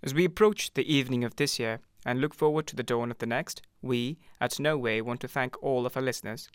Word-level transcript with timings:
As 0.00 0.14
we 0.14 0.24
approach 0.24 0.72
the 0.74 0.92
evening 0.92 1.24
of 1.24 1.34
this 1.36 1.58
year 1.58 1.80
and 2.06 2.20
look 2.20 2.32
forward 2.32 2.68
to 2.68 2.76
the 2.76 2.84
dawn 2.84 3.10
of 3.10 3.18
the 3.18 3.26
next, 3.26 3.62
we, 3.82 4.18
at 4.40 4.60
No 4.60 4.78
Way, 4.78 5.00
want 5.00 5.20
to 5.22 5.28
thank 5.28 5.60
all 5.60 5.86
of 5.86 5.96
our 5.96 6.02
listeners. 6.02 6.48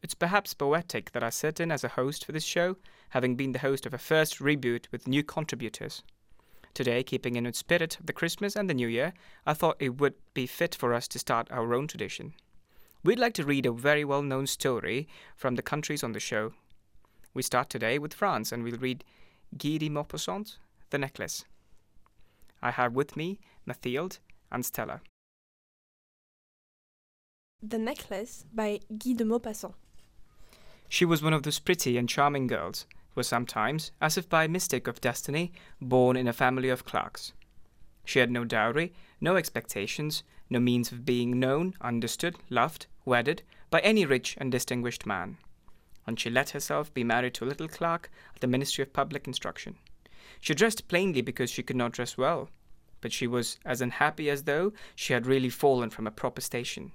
It's 0.00 0.14
perhaps 0.14 0.54
poetic 0.54 1.10
that 1.10 1.24
I 1.24 1.30
sit 1.30 1.58
in 1.58 1.72
as 1.72 1.82
a 1.82 1.88
host 1.88 2.24
for 2.24 2.30
this 2.30 2.44
show, 2.44 2.76
having 3.10 3.34
been 3.34 3.50
the 3.50 3.58
host 3.58 3.84
of 3.84 3.94
a 3.94 3.98
first 3.98 4.38
reboot 4.38 4.86
with 4.92 5.08
new 5.08 5.24
contributors. 5.24 6.04
Today, 6.72 7.02
keeping 7.02 7.34
in 7.34 7.44
the 7.44 7.52
spirit 7.52 7.98
of 7.98 8.06
the 8.06 8.12
Christmas 8.12 8.54
and 8.54 8.70
the 8.70 8.74
New 8.74 8.86
Year, 8.86 9.12
I 9.44 9.54
thought 9.54 9.76
it 9.80 9.98
would 9.98 10.14
be 10.32 10.46
fit 10.46 10.76
for 10.76 10.94
us 10.94 11.08
to 11.08 11.18
start 11.18 11.50
our 11.50 11.74
own 11.74 11.88
tradition. 11.88 12.34
We'd 13.02 13.18
like 13.18 13.34
to 13.34 13.44
read 13.44 13.66
a 13.66 13.72
very 13.72 14.04
well 14.04 14.22
known 14.22 14.46
story 14.46 15.08
from 15.34 15.56
the 15.56 15.62
countries 15.62 16.04
on 16.04 16.12
the 16.12 16.20
show. 16.20 16.52
We 17.34 17.42
start 17.42 17.70
today 17.70 17.98
with 17.98 18.14
France 18.14 18.52
and 18.52 18.62
we'll 18.62 18.76
read 18.78 19.02
Guy 19.56 19.78
de 19.78 19.88
Maupassant, 19.88 20.58
The 20.90 20.98
Necklace. 20.98 21.44
I 22.62 22.70
have 22.70 22.94
with 22.94 23.16
me 23.16 23.38
Mathilde 23.66 24.18
and 24.50 24.64
Stella. 24.64 25.00
The 27.62 27.78
Necklace 27.78 28.44
by 28.52 28.80
Guy 28.96 29.14
de 29.14 29.24
Maupassant. 29.24 29.74
She 30.88 31.04
was 31.04 31.22
one 31.22 31.32
of 31.32 31.42
those 31.42 31.58
pretty 31.58 31.98
and 31.98 32.08
charming 32.08 32.46
girls 32.46 32.86
who 33.10 33.18
were 33.20 33.24
sometimes, 33.24 33.90
as 34.00 34.16
if 34.16 34.28
by 34.28 34.44
a 34.44 34.48
mystic 34.48 34.86
of 34.86 35.00
destiny, 35.00 35.52
born 35.80 36.16
in 36.16 36.28
a 36.28 36.32
family 36.32 36.68
of 36.68 36.84
clerks. 36.84 37.32
She 38.04 38.20
had 38.20 38.30
no 38.30 38.44
dowry, 38.44 38.94
no 39.20 39.36
expectations, 39.36 40.22
no 40.48 40.60
means 40.60 40.92
of 40.92 41.04
being 41.04 41.38
known, 41.38 41.74
understood, 41.80 42.36
loved, 42.48 42.86
wedded 43.04 43.42
by 43.70 43.80
any 43.80 44.06
rich 44.06 44.36
and 44.40 44.50
distinguished 44.50 45.04
man. 45.04 45.36
And 46.06 46.18
she 46.18 46.30
let 46.30 46.50
herself 46.50 46.94
be 46.94 47.04
married 47.04 47.34
to 47.34 47.44
a 47.44 47.46
little 47.50 47.68
clerk 47.68 48.10
at 48.34 48.40
the 48.40 48.46
Ministry 48.46 48.82
of 48.82 48.94
Public 48.94 49.26
Instruction. 49.26 49.76
She 50.40 50.54
dressed 50.54 50.88
plainly 50.88 51.22
because 51.22 51.50
she 51.50 51.62
could 51.62 51.76
not 51.76 51.92
dress 51.92 52.16
well, 52.16 52.48
but 53.00 53.12
she 53.12 53.26
was 53.26 53.58
as 53.64 53.80
unhappy 53.80 54.28
as 54.30 54.44
though 54.44 54.72
she 54.94 55.12
had 55.12 55.26
really 55.26 55.50
fallen 55.50 55.90
from 55.90 56.06
a 56.06 56.12
proper 56.12 56.40
station. 56.40 56.92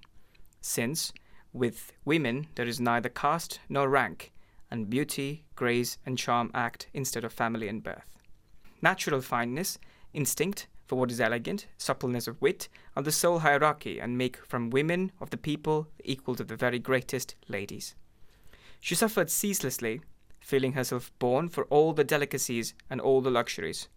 Since, 0.61 1.13
with 1.51 1.93
women, 2.05 2.47
there 2.55 2.67
is 2.67 2.79
neither 2.79 3.09
caste 3.09 3.59
nor 3.69 3.89
rank, 3.89 4.31
and 4.71 4.89
beauty, 4.89 5.43
grace, 5.55 5.97
and 6.05 6.17
charm 6.17 6.49
act 6.53 6.87
instead 6.93 7.23
of 7.23 7.31
family 7.31 7.67
and 7.67 7.83
birth. 7.83 8.17
Natural 8.81 9.21
fineness, 9.21 9.77
instinct 10.13 10.67
for 10.85 10.95
what 10.97 11.11
is 11.11 11.21
elegant, 11.21 11.67
suppleness 11.77 12.27
of 12.27 12.41
wit, 12.41 12.69
are 12.95 13.03
the 13.03 13.11
sole 13.11 13.39
hierarchy 13.39 13.99
and 13.99 14.17
make 14.17 14.37
from 14.45 14.69
women 14.69 15.11
of 15.21 15.29
the 15.29 15.37
people 15.37 15.87
the 15.97 16.11
equals 16.11 16.39
of 16.39 16.47
the 16.47 16.55
very 16.55 16.79
greatest 16.79 17.35
ladies. 17.47 17.95
She 18.79 18.95
suffered 18.95 19.29
ceaselessly, 19.29 20.01
feeling 20.43 20.73
herself 20.73 21.11
born 21.19 21.47
for 21.47 21.63
all 21.65 21.93
the 21.93 22.03
delicacies 22.03 22.73
and 22.89 22.99
all 22.99 23.21
the 23.21 23.31
luxuries. 23.31 23.87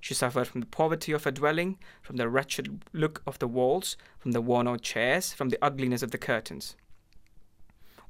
She 0.00 0.14
suffered 0.14 0.48
from 0.48 0.60
the 0.60 0.66
poverty 0.66 1.12
of 1.12 1.24
her 1.24 1.30
dwelling, 1.30 1.78
from 2.02 2.16
the 2.16 2.28
wretched 2.28 2.82
look 2.92 3.22
of 3.26 3.38
the 3.38 3.46
walls, 3.46 3.96
from 4.18 4.32
the 4.32 4.40
worn 4.40 4.66
out 4.66 4.82
chairs, 4.82 5.32
from 5.32 5.50
the 5.50 5.58
ugliness 5.62 6.02
of 6.02 6.10
the 6.10 6.18
curtains. 6.18 6.74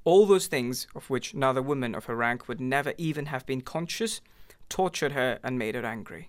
All 0.05 0.25
those 0.25 0.47
things, 0.47 0.87
of 0.95 1.11
which 1.11 1.35
another 1.35 1.61
woman 1.61 1.95
of 1.95 2.07
her 2.07 2.17
rank 2.17 2.49
would 2.49 2.61
never 2.61 2.95
even 2.97 3.27
have 3.27 3.45
been 3.45 3.61
conscious, 3.61 4.23
tortured 4.69 5.13
her 5.13 5.39
and 5.43 5.59
made 5.59 5.75
her 5.75 5.85
angry. 5.85 6.29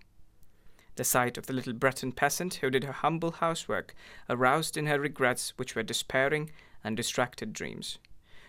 The 0.96 1.06
sight 1.06 1.38
of 1.38 1.46
the 1.46 1.54
little 1.54 1.74
Breton 1.74 2.12
peasant 2.12 2.56
who 2.56 2.70
did 2.70 2.84
her 2.84 2.92
humble 2.92 3.32
housework 3.32 3.96
aroused 4.30 4.76
in 4.76 4.88
her 4.88 5.00
regrets 5.00 5.54
which 5.56 5.76
were 5.76 5.84
despairing 5.84 6.52
and 6.84 6.98
distracted 6.98 7.54
dreams. 7.54 7.98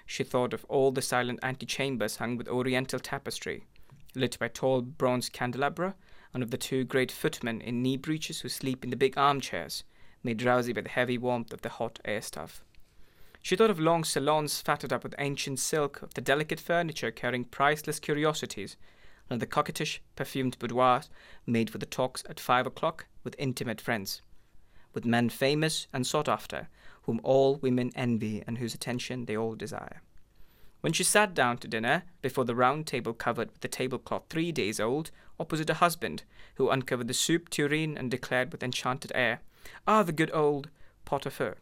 She 0.06 0.24
thought 0.24 0.52
of 0.52 0.64
all 0.66 0.90
the 0.90 1.02
silent 1.02 1.40
antechambers 1.42 2.16
hung 2.16 2.36
with 2.36 2.48
oriental 2.48 2.98
tapestry, 2.98 3.64
lit 4.14 4.38
by 4.38 4.48
tall 4.48 4.82
bronze 4.82 5.28
candelabra, 5.28 5.94
and 6.34 6.42
of 6.42 6.50
the 6.50 6.58
two 6.58 6.84
great 6.84 7.12
footmen 7.12 7.60
in 7.60 7.82
knee 7.82 7.96
breeches 7.96 8.40
who 8.40 8.48
sleep 8.48 8.84
in 8.84 8.90
the 8.90 8.96
big 8.96 9.16
armchairs, 9.16 9.84
made 10.22 10.38
drowsy 10.38 10.72
by 10.72 10.80
the 10.80 10.88
heavy 10.88 11.18
warmth 11.18 11.52
of 11.52 11.62
the 11.62 11.68
hot 11.68 11.98
air 12.04 12.20
stuff. 12.20 12.64
She 13.40 13.56
thought 13.56 13.70
of 13.70 13.80
long 13.80 14.04
salons 14.04 14.60
fatted 14.60 14.92
up 14.92 15.02
with 15.02 15.16
ancient 15.18 15.58
silk, 15.58 16.00
of 16.00 16.14
the 16.14 16.20
delicate 16.20 16.60
furniture 16.60 17.10
carrying 17.10 17.44
priceless 17.44 17.98
curiosities, 17.98 18.76
and 19.28 19.36
of 19.36 19.40
the 19.40 19.46
coquettish, 19.46 20.00
perfumed 20.14 20.58
boudoirs 20.58 21.10
made 21.46 21.68
for 21.68 21.78
the 21.78 21.86
talks 21.86 22.22
at 22.28 22.38
five 22.38 22.66
o'clock 22.66 23.06
with 23.24 23.34
intimate 23.38 23.80
friends, 23.80 24.22
with 24.94 25.04
men 25.04 25.28
famous 25.28 25.86
and 25.92 26.06
sought 26.06 26.28
after, 26.28 26.68
whom 27.02 27.20
all 27.22 27.56
women 27.56 27.90
envy 27.94 28.42
and 28.46 28.58
whose 28.58 28.74
attention 28.74 29.24
they 29.24 29.36
all 29.36 29.54
desire. 29.54 30.02
When 30.82 30.92
she 30.92 31.04
sat 31.04 31.32
down 31.32 31.58
to 31.58 31.68
dinner, 31.68 32.02
before 32.22 32.44
the 32.44 32.56
round 32.56 32.86
table 32.86 33.12
covered 33.12 33.50
with 33.52 33.60
the 33.60 33.68
tablecloth 33.68 34.24
three 34.28 34.50
days 34.50 34.80
old, 34.80 35.10
opposite 35.38 35.70
a 35.70 35.74
husband, 35.74 36.24
who 36.56 36.70
uncovered 36.70 37.06
the 37.06 37.14
soup 37.14 37.50
tureen 37.50 37.96
and 37.96 38.10
declared 38.10 38.50
with 38.50 38.64
enchanted 38.64 39.12
air, 39.14 39.40
Ah, 39.86 40.02
the 40.02 40.12
good 40.12 40.30
old 40.34 40.70
pot 41.04 41.26
au 41.26 41.30
feu. 41.30 41.54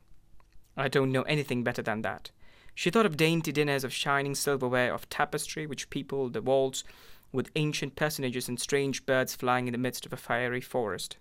I 0.77 0.89
don't 0.89 1.13
know 1.13 1.23
anything 1.23 1.63
better 1.63 1.83
than 1.83 2.01
that. 2.03 2.31
She 2.75 2.91
thought 2.91 3.05
of 3.05 3.19
dainty 3.19 3.53
dinners 3.53 3.85
of 3.85 3.93
shining 3.93 4.35
silverware, 4.35 4.95
of 4.95 5.09
tapestry 5.11 5.67
which 5.67 5.91
peopled 5.91 6.33
the 6.33 6.41
walls 6.41 6.83
with 7.31 7.51
ancient 7.57 7.97
personages 7.97 8.49
and 8.49 8.59
strange 8.59 9.05
birds 9.05 9.35
flying 9.35 9.69
in 9.69 9.73
the 9.73 9.79
midst 9.79 10.07
of 10.07 10.15
a 10.15 10.17
fiery 10.17 10.63
forest. 10.63 11.19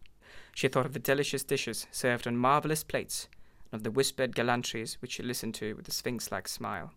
She 0.53 0.67
thought 0.67 0.85
of 0.85 0.93
the 0.93 0.99
delicious 0.99 1.43
dishes 1.43 1.87
served 1.91 2.27
on 2.27 2.37
marvellous 2.37 2.83
plates, 2.83 3.27
and 3.71 3.79
of 3.79 3.83
the 3.83 3.91
whispered 3.91 4.35
gallantries 4.35 4.97
which 5.01 5.13
she 5.13 5.23
listened 5.23 5.55
to 5.55 5.73
with 5.75 5.87
a 5.87 5.91
sphinx 5.91 6.31
like 6.31 6.47
smile, 6.47 6.91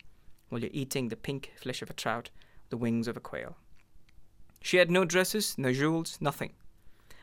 while 0.49 0.61
you're 0.61 0.71
eating 0.73 1.09
the 1.09 1.17
pink 1.17 1.53
flesh 1.57 1.83
of 1.83 1.91
a 1.91 1.95
trout, 1.95 2.31
the 2.71 2.77
wings 2.77 3.07
of 3.07 3.17
a 3.17 3.21
quail. 3.21 3.57
She 4.63 4.77
had 4.77 4.91
no 4.91 5.05
dresses, 5.05 5.57
no 5.59 5.73
jewels, 5.73 6.19
nothing. 6.21 6.53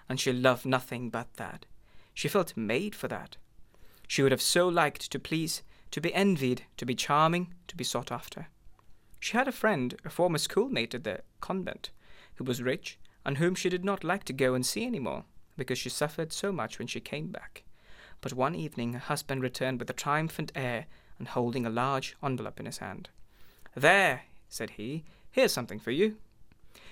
And 0.08 0.20
she 0.20 0.34
loved 0.34 0.66
nothing 0.66 1.10
but 1.10 1.34
that. 1.36 1.66
She 2.14 2.28
felt 2.28 2.58
made 2.58 2.96
for 2.96 3.08
that. 3.08 3.38
She 4.08 4.22
would 4.22 4.32
have 4.32 4.42
so 4.42 4.68
liked 4.68 5.12
to 5.12 5.20
please, 5.20 5.64
to 5.92 6.02
be 6.02 6.14
envied, 6.14 6.64
to 6.78 6.86
be 6.86 6.96
charming, 6.96 7.54
to 7.68 7.76
be 7.76 7.84
sought 7.84 8.12
after. 8.12 8.48
She 9.20 9.38
had 9.38 9.48
a 9.48 9.54
friend, 9.54 9.96
a 10.04 10.10
former 10.10 10.38
schoolmate 10.38 10.96
at 10.96 11.04
the 11.04 11.22
convent, 11.42 11.92
who 12.36 12.44
was 12.44 12.62
rich 12.62 12.98
and 13.26 13.38
whom 13.38 13.56
she 13.56 13.70
did 13.70 13.86
not 13.86 14.04
like 14.04 14.24
to 14.26 14.34
go 14.34 14.54
and 14.54 14.66
see 14.66 14.86
any 14.86 15.00
more, 15.00 15.26
because 15.60 15.78
she 15.78 15.90
suffered 15.90 16.34
so 16.34 16.52
much 16.52 16.80
when 16.80 16.88
she 16.88 17.00
came 17.00 17.28
back. 17.28 17.64
But 18.22 18.34
one 18.34 18.56
evening 18.56 18.94
her 18.94 19.00
husband 19.00 19.44
returned 19.44 19.80
with 19.80 19.90
a 19.90 19.94
triumphant 19.94 20.52
air 20.56 20.88
and 21.20 21.28
holding 21.28 21.66
a 21.66 21.70
large 21.70 22.16
envelope 22.24 22.60
in 22.60 22.66
his 22.66 22.80
hand. 22.80 23.10
There, 23.76 24.24
said 24.48 24.72
he, 24.72 25.04
here's 25.30 25.54
something 25.54 25.80
for 25.80 25.92
you. 25.92 26.18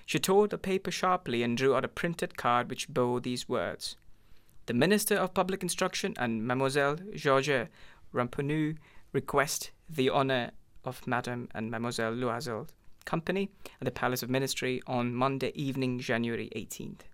She 0.05 0.19
tore 0.19 0.47
the 0.47 0.57
paper 0.57 0.91
sharply 0.91 1.41
and 1.41 1.57
drew 1.57 1.75
out 1.75 1.83
a 1.83 1.89
printed 1.89 2.37
card 2.37 2.69
which 2.69 2.87
bore 2.87 3.19
these 3.19 3.49
words 3.49 3.97
the 4.67 4.73
Minister 4.73 5.15
of 5.15 5.33
Public 5.33 5.63
Instruction 5.63 6.13
and 6.17 6.45
Mademoiselle 6.45 6.97
Georges 7.15 7.69
Ramponneau 8.13 8.75
request 9.13 9.71
the 9.89 10.09
honor 10.09 10.51
of 10.83 11.07
Madame 11.07 11.47
and 11.55 11.71
Mademoiselle 11.71 12.11
Loisel's 12.11 12.67
company 13.05 13.49
at 13.79 13.85
the 13.85 13.91
Palace 13.91 14.23
of 14.23 14.29
Ministry 14.29 14.81
on 14.85 15.15
Monday 15.15 15.53
evening, 15.55 15.99
January 15.99 16.49
18th. 16.53 17.07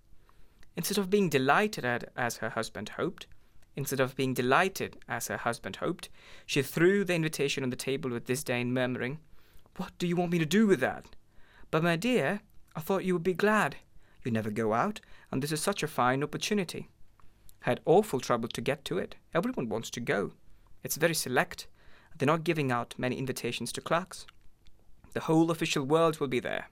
Instead 0.75 0.97
of 0.97 1.09
being 1.09 1.29
delighted 1.29 1.85
at 1.85 2.11
as 2.15 2.37
her 2.37 2.49
husband 2.49 2.89
hoped, 2.89 3.27
instead 3.75 3.99
of 3.99 4.15
being 4.15 4.33
delighted 4.33 4.97
as 5.07 5.27
her 5.27 5.37
husband 5.37 5.77
hoped, 5.77 6.09
she 6.45 6.61
threw 6.61 7.03
the 7.03 7.15
invitation 7.15 7.63
on 7.63 7.69
the 7.69 7.75
table 7.75 8.09
with 8.09 8.25
disdain, 8.25 8.73
murmuring, 8.73 9.19
What 9.77 9.91
do 9.97 10.07
you 10.07 10.15
want 10.15 10.31
me 10.31 10.39
to 10.39 10.45
do 10.45 10.67
with 10.67 10.79
that? 10.79 11.05
But, 11.71 11.83
my 11.83 11.95
dear, 11.95 12.41
I 12.75 12.79
thought 12.81 13.05
you 13.05 13.13
would 13.13 13.23
be 13.23 13.33
glad. 13.33 13.77
You 14.23 14.31
never 14.31 14.51
go 14.51 14.73
out, 14.73 15.01
and 15.31 15.41
this 15.41 15.51
is 15.51 15.61
such 15.61 15.83
a 15.83 15.87
fine 15.87 16.23
opportunity 16.23 16.89
I 17.65 17.69
had 17.69 17.79
awful 17.85 18.19
trouble 18.19 18.49
to 18.49 18.61
get 18.61 18.83
to 18.85 18.97
it. 18.97 19.15
Everyone 19.33 19.69
wants 19.69 19.89
to 19.91 19.99
go. 19.99 20.33
It's 20.83 20.97
very 20.97 21.15
select. 21.15 21.67
They're 22.17 22.27
not 22.27 22.43
giving 22.43 22.71
out 22.71 22.95
many 22.97 23.17
invitations 23.17 23.71
to 23.73 23.81
clerks. 23.81 24.25
The 25.13 25.21
whole 25.21 25.49
official 25.49 25.85
world 25.85 26.19
will 26.19 26.27
be 26.27 26.41
there. 26.41 26.69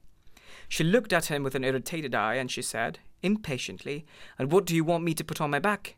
She 0.67 0.83
looked 0.83 1.13
at 1.13 1.27
him 1.27 1.43
with 1.43 1.55
an 1.55 1.63
irritated 1.63 2.13
eye 2.13 2.35
and 2.35 2.51
she 2.51 2.61
said, 2.61 2.99
impatiently, 3.23 4.05
And 4.37 4.51
what 4.51 4.65
do 4.65 4.75
you 4.75 4.83
want 4.83 5.03
me 5.03 5.13
to 5.13 5.23
put 5.23 5.41
on 5.41 5.51
my 5.51 5.59
back? 5.59 5.95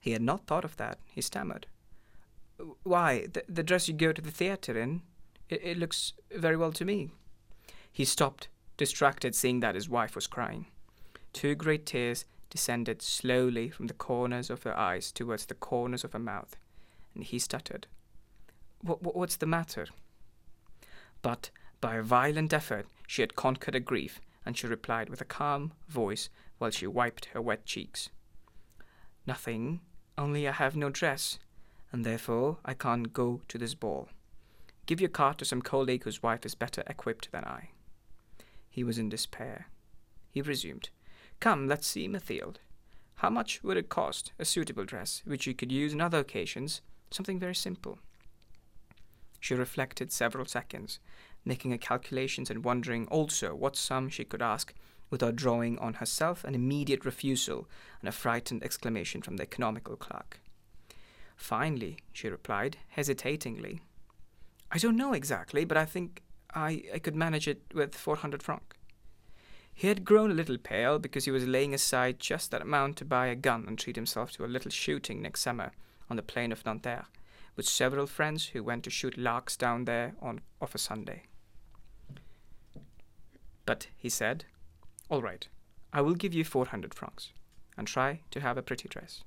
He 0.00 0.12
had 0.12 0.22
not 0.22 0.46
thought 0.46 0.64
of 0.64 0.76
that. 0.76 0.98
He 1.06 1.20
stammered. 1.20 1.66
Why, 2.82 3.26
the, 3.32 3.44
the 3.48 3.62
dress 3.62 3.88
you 3.88 3.94
go 3.94 4.12
to 4.12 4.22
the 4.22 4.30
theatre 4.30 4.78
in. 4.78 5.02
It, 5.48 5.60
it 5.62 5.78
looks 5.78 6.12
very 6.34 6.56
well 6.56 6.72
to 6.72 6.84
me. 6.84 7.10
He 7.90 8.04
stopped, 8.04 8.48
distracted, 8.76 9.34
seeing 9.34 9.60
that 9.60 9.74
his 9.74 9.88
wife 9.88 10.14
was 10.14 10.26
crying. 10.26 10.66
Two 11.32 11.54
great 11.54 11.86
tears 11.86 12.24
descended 12.50 13.00
slowly 13.00 13.70
from 13.70 13.86
the 13.86 13.94
corners 13.94 14.50
of 14.50 14.62
her 14.62 14.76
eyes 14.76 15.10
towards 15.10 15.46
the 15.46 15.54
corners 15.54 16.04
of 16.04 16.12
her 16.12 16.18
mouth, 16.18 16.56
and 17.14 17.24
he 17.24 17.38
stuttered, 17.38 17.86
What's 18.82 19.36
the 19.36 19.46
matter? 19.46 19.86
But 21.22 21.50
by 21.80 21.96
a 21.96 22.02
violent 22.02 22.52
effort 22.52 22.86
she 23.06 23.22
had 23.22 23.36
conquered 23.36 23.74
her 23.74 23.80
grief, 23.80 24.20
and 24.44 24.56
she 24.56 24.66
replied 24.66 25.08
with 25.08 25.20
a 25.20 25.26
calm 25.26 25.72
voice 25.88 26.28
while 26.58 26.70
she 26.70 26.86
wiped 26.86 27.26
her 27.26 27.40
wet 27.40 27.64
cheeks. 27.64 28.08
Nothing, 29.26 29.80
only 30.18 30.48
I 30.48 30.52
have 30.52 30.76
no 30.76 30.90
dress, 30.90 31.38
and 31.92 32.04
therefore 32.04 32.58
I 32.64 32.74
can't 32.74 33.12
go 33.12 33.42
to 33.48 33.58
this 33.58 33.74
ball. 33.74 34.08
Give 34.86 35.00
your 35.00 35.10
card 35.10 35.38
to 35.38 35.44
some 35.44 35.62
colleague 35.62 36.04
whose 36.04 36.22
wife 36.22 36.44
is 36.44 36.54
better 36.54 36.82
equipped 36.86 37.30
than 37.30 37.44
I. 37.44 37.70
He 38.68 38.82
was 38.82 38.98
in 38.98 39.08
despair. 39.08 39.68
He 40.30 40.42
resumed, 40.42 40.90
Come, 41.40 41.68
let's 41.68 41.86
see, 41.86 42.08
Mathilde. 42.08 42.58
How 43.16 43.30
much 43.30 43.62
would 43.62 43.76
it 43.76 43.88
cost, 43.88 44.32
a 44.38 44.44
suitable 44.44 44.84
dress, 44.84 45.22
which 45.24 45.46
you 45.46 45.54
could 45.54 45.70
use 45.70 45.92
on 45.92 46.00
other 46.00 46.18
occasions, 46.18 46.80
something 47.10 47.38
very 47.38 47.54
simple? 47.54 47.98
She 49.38 49.54
reflected 49.54 50.10
several 50.10 50.46
seconds, 50.46 50.98
making 51.44 51.70
her 51.70 51.78
calculations 51.78 52.50
and 52.50 52.64
wondering 52.64 53.06
also 53.08 53.54
what 53.54 53.76
sum 53.76 54.08
she 54.08 54.24
could 54.24 54.42
ask 54.42 54.74
without 55.10 55.36
drawing 55.36 55.78
on 55.78 55.94
herself 55.94 56.42
an 56.44 56.54
immediate 56.54 57.04
refusal 57.04 57.68
and 58.00 58.08
a 58.08 58.12
frightened 58.12 58.62
exclamation 58.64 59.20
from 59.20 59.36
the 59.36 59.42
economical 59.42 59.96
clerk. 59.96 60.40
Finally, 61.36 61.98
she 62.12 62.28
replied, 62.28 62.78
hesitatingly, 62.88 63.82
I 64.70 64.78
don't 64.78 64.96
know 64.96 65.12
exactly, 65.12 65.64
but 65.64 65.76
I 65.76 65.84
think 65.84 66.22
I, 66.54 66.82
I 66.94 66.98
could 66.98 67.14
manage 67.14 67.46
it 67.46 67.62
with 67.74 67.94
400 67.94 68.42
francs. 68.42 68.76
He 69.74 69.88
had 69.88 70.04
grown 70.04 70.30
a 70.30 70.34
little 70.34 70.58
pale 70.58 70.98
because 70.98 71.24
he 71.24 71.30
was 71.30 71.46
laying 71.46 71.74
aside 71.74 72.20
just 72.20 72.50
that 72.50 72.62
amount 72.62 72.96
to 72.98 73.04
buy 73.04 73.26
a 73.26 73.34
gun 73.34 73.64
and 73.66 73.78
treat 73.78 73.96
himself 73.96 74.32
to 74.32 74.44
a 74.44 74.46
little 74.46 74.70
shooting 74.70 75.20
next 75.20 75.40
summer 75.40 75.72
on 76.08 76.16
the 76.16 76.22
plain 76.22 76.52
of 76.52 76.64
Nanterre, 76.64 77.06
with 77.56 77.66
several 77.66 78.06
friends 78.06 78.46
who 78.48 78.62
went 78.62 78.84
to 78.84 78.90
shoot 78.90 79.16
larks 79.18 79.56
down 79.56 79.84
there 79.84 80.14
on 80.20 80.40
of 80.60 80.74
a 80.74 80.78
Sunday. 80.78 81.24
But 83.64 83.88
he 83.96 84.08
said, 84.08 84.44
All 85.08 85.22
right, 85.22 85.46
I 85.92 86.00
will 86.00 86.14
give 86.14 86.34
you 86.34 86.44
400 86.44 86.94
francs, 86.94 87.32
and 87.76 87.86
try 87.86 88.20
to 88.30 88.40
have 88.40 88.58
a 88.58 88.62
pretty 88.62 88.88
dress. 88.88 89.24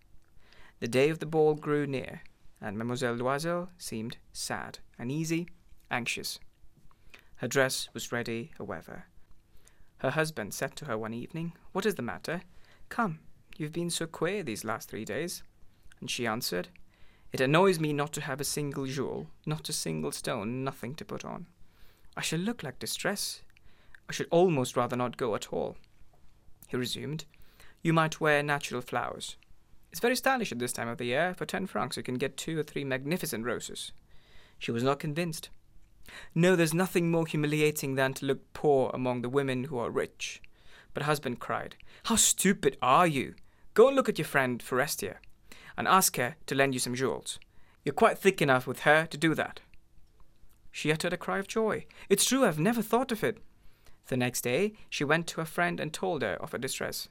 The 0.79 0.87
day 0.87 1.09
of 1.09 1.19
the 1.19 1.25
ball 1.25 1.55
grew 1.55 1.87
near, 1.87 2.21
and 2.61 2.77
Mademoiselle 2.77 3.15
Loisel 3.15 3.69
seemed 3.77 4.17
sad, 4.33 4.79
uneasy, 4.97 5.47
anxious. 5.89 6.39
Her 7.37 7.47
dress 7.47 7.89
was 7.93 8.11
ready, 8.11 8.51
however. 8.57 9.05
Her 9.97 10.11
husband 10.11 10.53
said 10.53 10.75
to 10.77 10.85
her 10.85 10.97
one 10.97 11.13
evening, 11.13 11.53
What 11.71 11.85
is 11.85 11.95
the 11.95 12.01
matter? 12.01 12.41
Come, 12.89 13.19
you've 13.57 13.71
been 13.73 13.89
so 13.89 14.05
queer 14.05 14.43
these 14.43 14.63
last 14.65 14.89
three 14.89 15.05
days. 15.05 15.43
And 15.99 16.09
she 16.09 16.27
answered, 16.27 16.69
It 17.31 17.41
annoys 17.41 17.79
me 17.79 17.93
not 17.93 18.13
to 18.13 18.21
have 18.21 18.41
a 18.41 18.45
single 18.45 18.85
jewel, 18.85 19.27
not 19.45 19.69
a 19.69 19.73
single 19.73 20.11
stone, 20.11 20.63
nothing 20.63 20.95
to 20.95 21.05
put 21.05 21.23
on. 21.23 21.47
I 22.17 22.21
shall 22.21 22.39
look 22.39 22.63
like 22.63 22.79
distress. 22.79 23.41
I 24.09 24.13
should 24.13 24.27
almost 24.31 24.77
rather 24.77 24.95
not 24.95 25.17
go 25.17 25.35
at 25.35 25.51
all. 25.51 25.77
He 26.67 26.77
resumed, 26.77 27.25
You 27.81 27.93
might 27.93 28.21
wear 28.21 28.43
natural 28.43 28.81
flowers. 28.81 29.37
It's 29.91 30.01
very 30.01 30.15
stylish 30.15 30.51
at 30.51 30.59
this 30.59 30.73
time 30.73 30.87
of 30.87 30.97
the 30.97 31.05
year. 31.05 31.33
For 31.37 31.45
ten 31.45 31.67
francs 31.67 31.97
you 31.97 32.03
can 32.03 32.15
get 32.15 32.37
two 32.37 32.59
or 32.59 32.63
three 32.63 32.83
magnificent 32.83 33.45
roses. 33.45 33.91
She 34.59 34.71
was 34.71 34.83
not 34.83 34.99
convinced. 34.99 35.49
No, 36.33 36.55
there's 36.55 36.73
nothing 36.73 37.09
more 37.09 37.25
humiliating 37.25 37.95
than 37.95 38.13
to 38.15 38.25
look 38.25 38.53
poor 38.53 38.91
among 38.93 39.21
the 39.21 39.29
women 39.29 39.65
who 39.65 39.77
are 39.77 39.89
rich. 39.89 40.41
But 40.93 41.03
her 41.03 41.07
husband 41.07 41.39
cried, 41.39 41.75
How 42.03 42.15
stupid 42.15 42.77
are 42.81 43.07
you? 43.07 43.35
Go 43.73 43.87
and 43.87 43.95
look 43.95 44.07
at 44.07 44.17
your 44.17 44.25
friend 44.25 44.61
Forestier, 44.61 45.19
and 45.77 45.87
ask 45.87 46.15
her 46.17 46.35
to 46.45 46.55
lend 46.55 46.73
you 46.73 46.79
some 46.79 46.95
jewels. 46.95 47.39
You're 47.83 47.93
quite 47.93 48.17
thick 48.17 48.41
enough 48.41 48.67
with 48.67 48.81
her 48.81 49.05
to 49.05 49.17
do 49.17 49.35
that. 49.35 49.61
She 50.71 50.91
uttered 50.91 51.13
a 51.13 51.17
cry 51.17 51.39
of 51.39 51.47
joy. 51.47 51.85
It's 52.09 52.25
true, 52.25 52.45
I've 52.45 52.59
never 52.59 52.81
thought 52.81 53.11
of 53.11 53.23
it. 53.23 53.37
The 54.07 54.17
next 54.17 54.41
day, 54.41 54.73
she 54.89 55.03
went 55.03 55.27
to 55.27 55.41
a 55.41 55.45
friend 55.45 55.79
and 55.79 55.91
told 55.91 56.21
her 56.21 56.35
of 56.35 56.51
her 56.51 56.57
distress. 56.57 57.07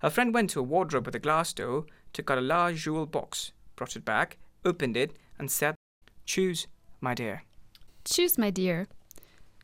Her 0.00 0.10
friend 0.10 0.32
went 0.32 0.50
to 0.50 0.60
a 0.60 0.62
wardrobe 0.62 1.06
with 1.06 1.14
a 1.14 1.20
glass 1.20 1.52
door, 1.52 1.84
took 2.12 2.30
out 2.30 2.38
a 2.38 2.42
large 2.42 2.82
jewel 2.82 3.06
box, 3.06 3.52
brought 3.76 3.96
it 3.96 4.04
back, 4.04 4.38
opened 4.64 4.96
it, 4.96 5.12
and 5.38 5.50
said, 5.50 5.74
Choose, 6.24 6.66
my 7.00 7.14
dear. 7.14 7.44
Choose, 8.04 8.38
my 8.38 8.50
dear. 8.50 8.88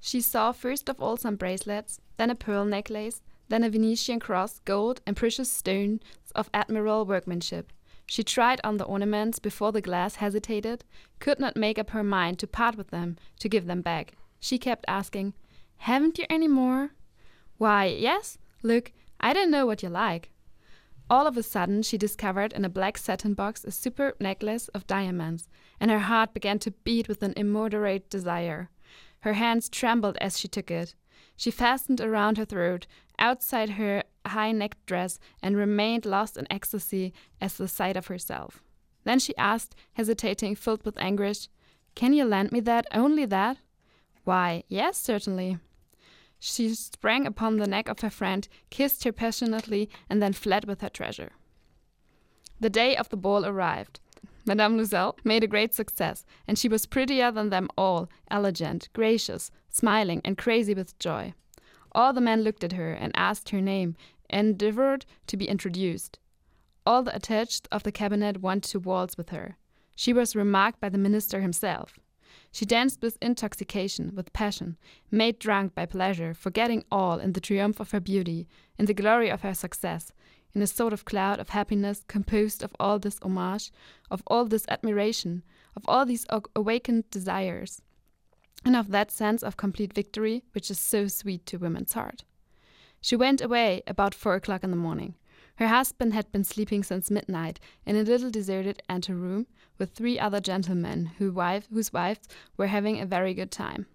She 0.00 0.20
saw 0.20 0.52
first 0.52 0.88
of 0.88 1.00
all 1.00 1.16
some 1.16 1.36
bracelets, 1.36 2.00
then 2.16 2.28
a 2.28 2.34
pearl 2.34 2.64
necklace, 2.64 3.22
then 3.48 3.64
a 3.64 3.70
Venetian 3.70 4.20
cross, 4.20 4.60
gold, 4.64 5.00
and 5.06 5.16
precious 5.16 5.50
stones 5.50 6.00
of 6.34 6.50
admirable 6.52 7.06
workmanship. 7.06 7.72
She 8.06 8.22
tried 8.22 8.60
on 8.64 8.76
the 8.76 8.84
ornaments 8.84 9.38
before 9.38 9.72
the 9.72 9.80
glass 9.80 10.16
hesitated, 10.16 10.84
could 11.18 11.38
not 11.38 11.56
make 11.56 11.78
up 11.78 11.90
her 11.90 12.02
mind 12.02 12.38
to 12.40 12.46
part 12.46 12.76
with 12.76 12.90
them, 12.90 13.16
to 13.38 13.48
give 13.48 13.66
them 13.66 13.80
back. 13.80 14.14
She 14.40 14.58
kept 14.58 14.84
asking, 14.88 15.34
Haven't 15.82 16.16
you 16.16 16.26
any 16.30 16.46
more? 16.46 16.92
Why, 17.58 17.86
yes, 17.86 18.38
look, 18.62 18.92
I 19.18 19.32
don't 19.32 19.50
know 19.50 19.66
what 19.66 19.82
you 19.82 19.88
like. 19.88 20.30
All 21.10 21.26
of 21.26 21.36
a 21.36 21.42
sudden, 21.42 21.82
she 21.82 21.98
discovered 21.98 22.52
in 22.52 22.64
a 22.64 22.68
black 22.68 22.96
satin 22.96 23.34
box 23.34 23.64
a 23.64 23.72
superb 23.72 24.14
necklace 24.20 24.68
of 24.68 24.86
diamonds, 24.86 25.48
and 25.80 25.90
her 25.90 25.98
heart 25.98 26.34
began 26.34 26.60
to 26.60 26.70
beat 26.70 27.08
with 27.08 27.20
an 27.24 27.34
immoderate 27.36 28.08
desire. 28.08 28.70
Her 29.22 29.32
hands 29.32 29.68
trembled 29.68 30.16
as 30.20 30.38
she 30.38 30.46
took 30.46 30.70
it. 30.70 30.94
She 31.36 31.50
fastened 31.50 32.00
around 32.00 32.38
her 32.38 32.44
throat, 32.44 32.86
outside 33.18 33.70
her 33.70 34.04
high 34.24 34.52
necked 34.52 34.86
dress, 34.86 35.18
and 35.42 35.56
remained 35.56 36.06
lost 36.06 36.36
in 36.36 36.46
ecstasy 36.48 37.12
at 37.40 37.50
the 37.54 37.66
sight 37.66 37.96
of 37.96 38.06
herself. 38.06 38.62
Then 39.02 39.18
she 39.18 39.36
asked, 39.36 39.74
hesitating, 39.94 40.54
filled 40.54 40.84
with 40.84 40.96
anguish, 41.02 41.48
Can 41.96 42.12
you 42.12 42.24
lend 42.24 42.52
me 42.52 42.60
that, 42.60 42.86
only 42.92 43.24
that? 43.26 43.56
Why, 44.22 44.62
yes, 44.68 44.96
certainly. 44.96 45.58
She 46.44 46.74
sprang 46.74 47.24
upon 47.24 47.58
the 47.58 47.68
neck 47.68 47.88
of 47.88 48.00
her 48.00 48.10
friend, 48.10 48.48
kissed 48.68 49.04
her 49.04 49.12
passionately, 49.12 49.88
and 50.10 50.20
then 50.20 50.32
fled 50.32 50.64
with 50.64 50.80
her 50.80 50.88
treasure. 50.88 51.30
The 52.58 52.68
day 52.68 52.96
of 52.96 53.10
the 53.10 53.16
ball 53.16 53.46
arrived. 53.46 54.00
Madame 54.44 54.76
Loisel 54.76 55.16
made 55.22 55.44
a 55.44 55.46
great 55.46 55.72
success, 55.72 56.26
and 56.48 56.58
she 56.58 56.68
was 56.68 56.84
prettier 56.84 57.30
than 57.30 57.50
them 57.50 57.68
all, 57.78 58.08
elegant, 58.28 58.88
gracious, 58.92 59.52
smiling, 59.68 60.20
and 60.24 60.36
crazy 60.36 60.74
with 60.74 60.98
joy. 60.98 61.32
All 61.92 62.12
the 62.12 62.20
men 62.20 62.42
looked 62.42 62.64
at 62.64 62.72
her 62.72 62.92
and 62.92 63.12
asked 63.14 63.50
her 63.50 63.60
name, 63.60 63.94
endeavored 64.28 65.06
to 65.28 65.36
be 65.36 65.48
introduced. 65.48 66.18
All 66.84 67.04
the 67.04 67.14
attached 67.14 67.68
of 67.70 67.84
the 67.84 67.92
cabinet 67.92 68.42
wanted 68.42 68.68
to 68.72 68.80
waltz 68.80 69.16
with 69.16 69.28
her. 69.28 69.58
She 69.94 70.12
was 70.12 70.34
remarked 70.34 70.80
by 70.80 70.88
the 70.88 70.98
minister 70.98 71.40
himself. 71.40 72.00
She 72.52 72.66
danced 72.66 73.00
with 73.00 73.16
intoxication, 73.22 74.14
with 74.14 74.34
passion, 74.34 74.76
made 75.10 75.38
drunk 75.38 75.74
by 75.74 75.86
pleasure, 75.86 76.34
forgetting 76.34 76.84
all 76.92 77.18
in 77.18 77.32
the 77.32 77.40
triumph 77.40 77.80
of 77.80 77.92
her 77.92 78.00
beauty, 78.00 78.46
in 78.78 78.84
the 78.84 78.94
glory 78.94 79.30
of 79.30 79.40
her 79.40 79.54
success, 79.54 80.12
in 80.52 80.60
a 80.60 80.66
sort 80.66 80.92
of 80.92 81.06
cloud 81.06 81.40
of 81.40 81.48
happiness 81.48 82.04
composed 82.08 82.62
of 82.62 82.76
all 82.78 82.98
this 82.98 83.18
homage, 83.22 83.72
of 84.10 84.22
all 84.26 84.44
this 84.44 84.66
admiration, 84.68 85.42
of 85.74 85.82
all 85.88 86.04
these 86.04 86.26
awakened 86.54 87.08
desires, 87.10 87.80
and 88.66 88.76
of 88.76 88.90
that 88.90 89.10
sense 89.10 89.42
of 89.42 89.56
complete 89.56 89.94
victory 89.94 90.44
which 90.52 90.70
is 90.70 90.78
so 90.78 91.08
sweet 91.08 91.46
to 91.46 91.56
woman's 91.56 91.94
heart. 91.94 92.24
She 93.00 93.16
went 93.16 93.40
away 93.40 93.82
about 93.86 94.14
four 94.14 94.34
o'clock 94.34 94.62
in 94.62 94.70
the 94.70 94.76
morning. 94.76 95.14
Her 95.56 95.68
husband 95.68 96.14
had 96.14 96.32
been 96.32 96.44
sleeping 96.44 96.82
since 96.82 97.10
midnight 97.10 97.60
in 97.84 97.96
a 97.96 98.02
little 98.02 98.30
deserted 98.30 98.82
anteroom 98.88 99.46
with 99.78 99.92
three 99.92 100.18
other 100.18 100.40
gentlemen 100.40 101.12
who 101.18 101.30
wife, 101.30 101.68
whose 101.72 101.92
wives 101.92 102.28
were 102.56 102.68
having 102.68 103.00
a 103.00 103.06
very 103.06 103.34
good 103.34 103.50
time. 103.50 103.86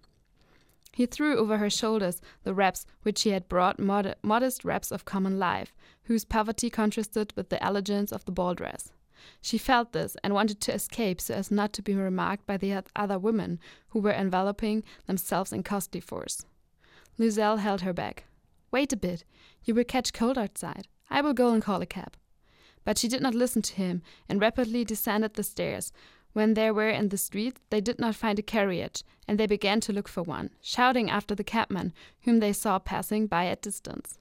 He 0.92 1.06
threw 1.06 1.36
over 1.36 1.58
her 1.58 1.70
shoulders 1.70 2.20
the 2.42 2.54
wraps 2.54 2.86
which 3.02 3.22
he 3.22 3.30
had 3.30 3.48
brought, 3.48 3.78
mod 3.78 4.16
modest 4.22 4.64
wraps 4.64 4.90
of 4.90 5.04
common 5.04 5.38
life, 5.38 5.76
whose 6.04 6.24
poverty 6.24 6.70
contrasted 6.70 7.32
with 7.36 7.50
the 7.50 7.62
elegance 7.62 8.12
of 8.12 8.24
the 8.24 8.32
ball 8.32 8.54
dress. 8.54 8.90
She 9.40 9.58
felt 9.58 9.92
this 9.92 10.16
and 10.24 10.34
wanted 10.34 10.60
to 10.60 10.74
escape 10.74 11.20
so 11.20 11.34
as 11.34 11.50
not 11.50 11.72
to 11.74 11.82
be 11.82 11.94
remarked 11.94 12.46
by 12.46 12.56
the 12.56 12.82
other 12.96 13.18
women 13.18 13.60
who 13.88 14.00
were 14.00 14.12
enveloping 14.12 14.84
themselves 15.06 15.52
in 15.52 15.62
costly 15.62 16.00
furs. 16.00 16.44
Loisel 17.18 17.58
held 17.58 17.82
her 17.82 17.92
back. 17.92 18.24
Wait 18.70 18.92
a 18.92 18.96
bit, 18.96 19.24
you 19.64 19.74
will 19.74 19.84
catch 19.84 20.12
cold 20.12 20.38
outside. 20.38 20.88
I 21.10 21.20
will 21.20 21.34
go 21.34 21.52
and 21.52 21.62
call 21.62 21.82
a 21.82 21.86
cab. 21.86 22.14
But 22.84 22.98
she 22.98 23.08
did 23.08 23.20
not 23.20 23.34
listen 23.34 23.62
to 23.62 23.74
him 23.74 24.02
and 24.28 24.40
rapidly 24.40 24.84
descended 24.84 25.34
the 25.34 25.42
stairs. 25.42 25.92
When 26.32 26.54
they 26.54 26.70
were 26.70 26.88
in 26.88 27.08
the 27.08 27.18
street, 27.18 27.58
they 27.70 27.80
did 27.80 27.98
not 27.98 28.14
find 28.14 28.38
a 28.38 28.42
carriage, 28.42 29.02
and 29.26 29.38
they 29.38 29.46
began 29.46 29.80
to 29.80 29.92
look 29.92 30.08
for 30.08 30.22
one, 30.22 30.50
shouting 30.60 31.10
after 31.10 31.34
the 31.34 31.44
cabman, 31.44 31.92
whom 32.22 32.38
they 32.38 32.52
saw 32.52 32.78
passing 32.78 33.26
by 33.26 33.46
at 33.46 33.62
distance. 33.62 34.18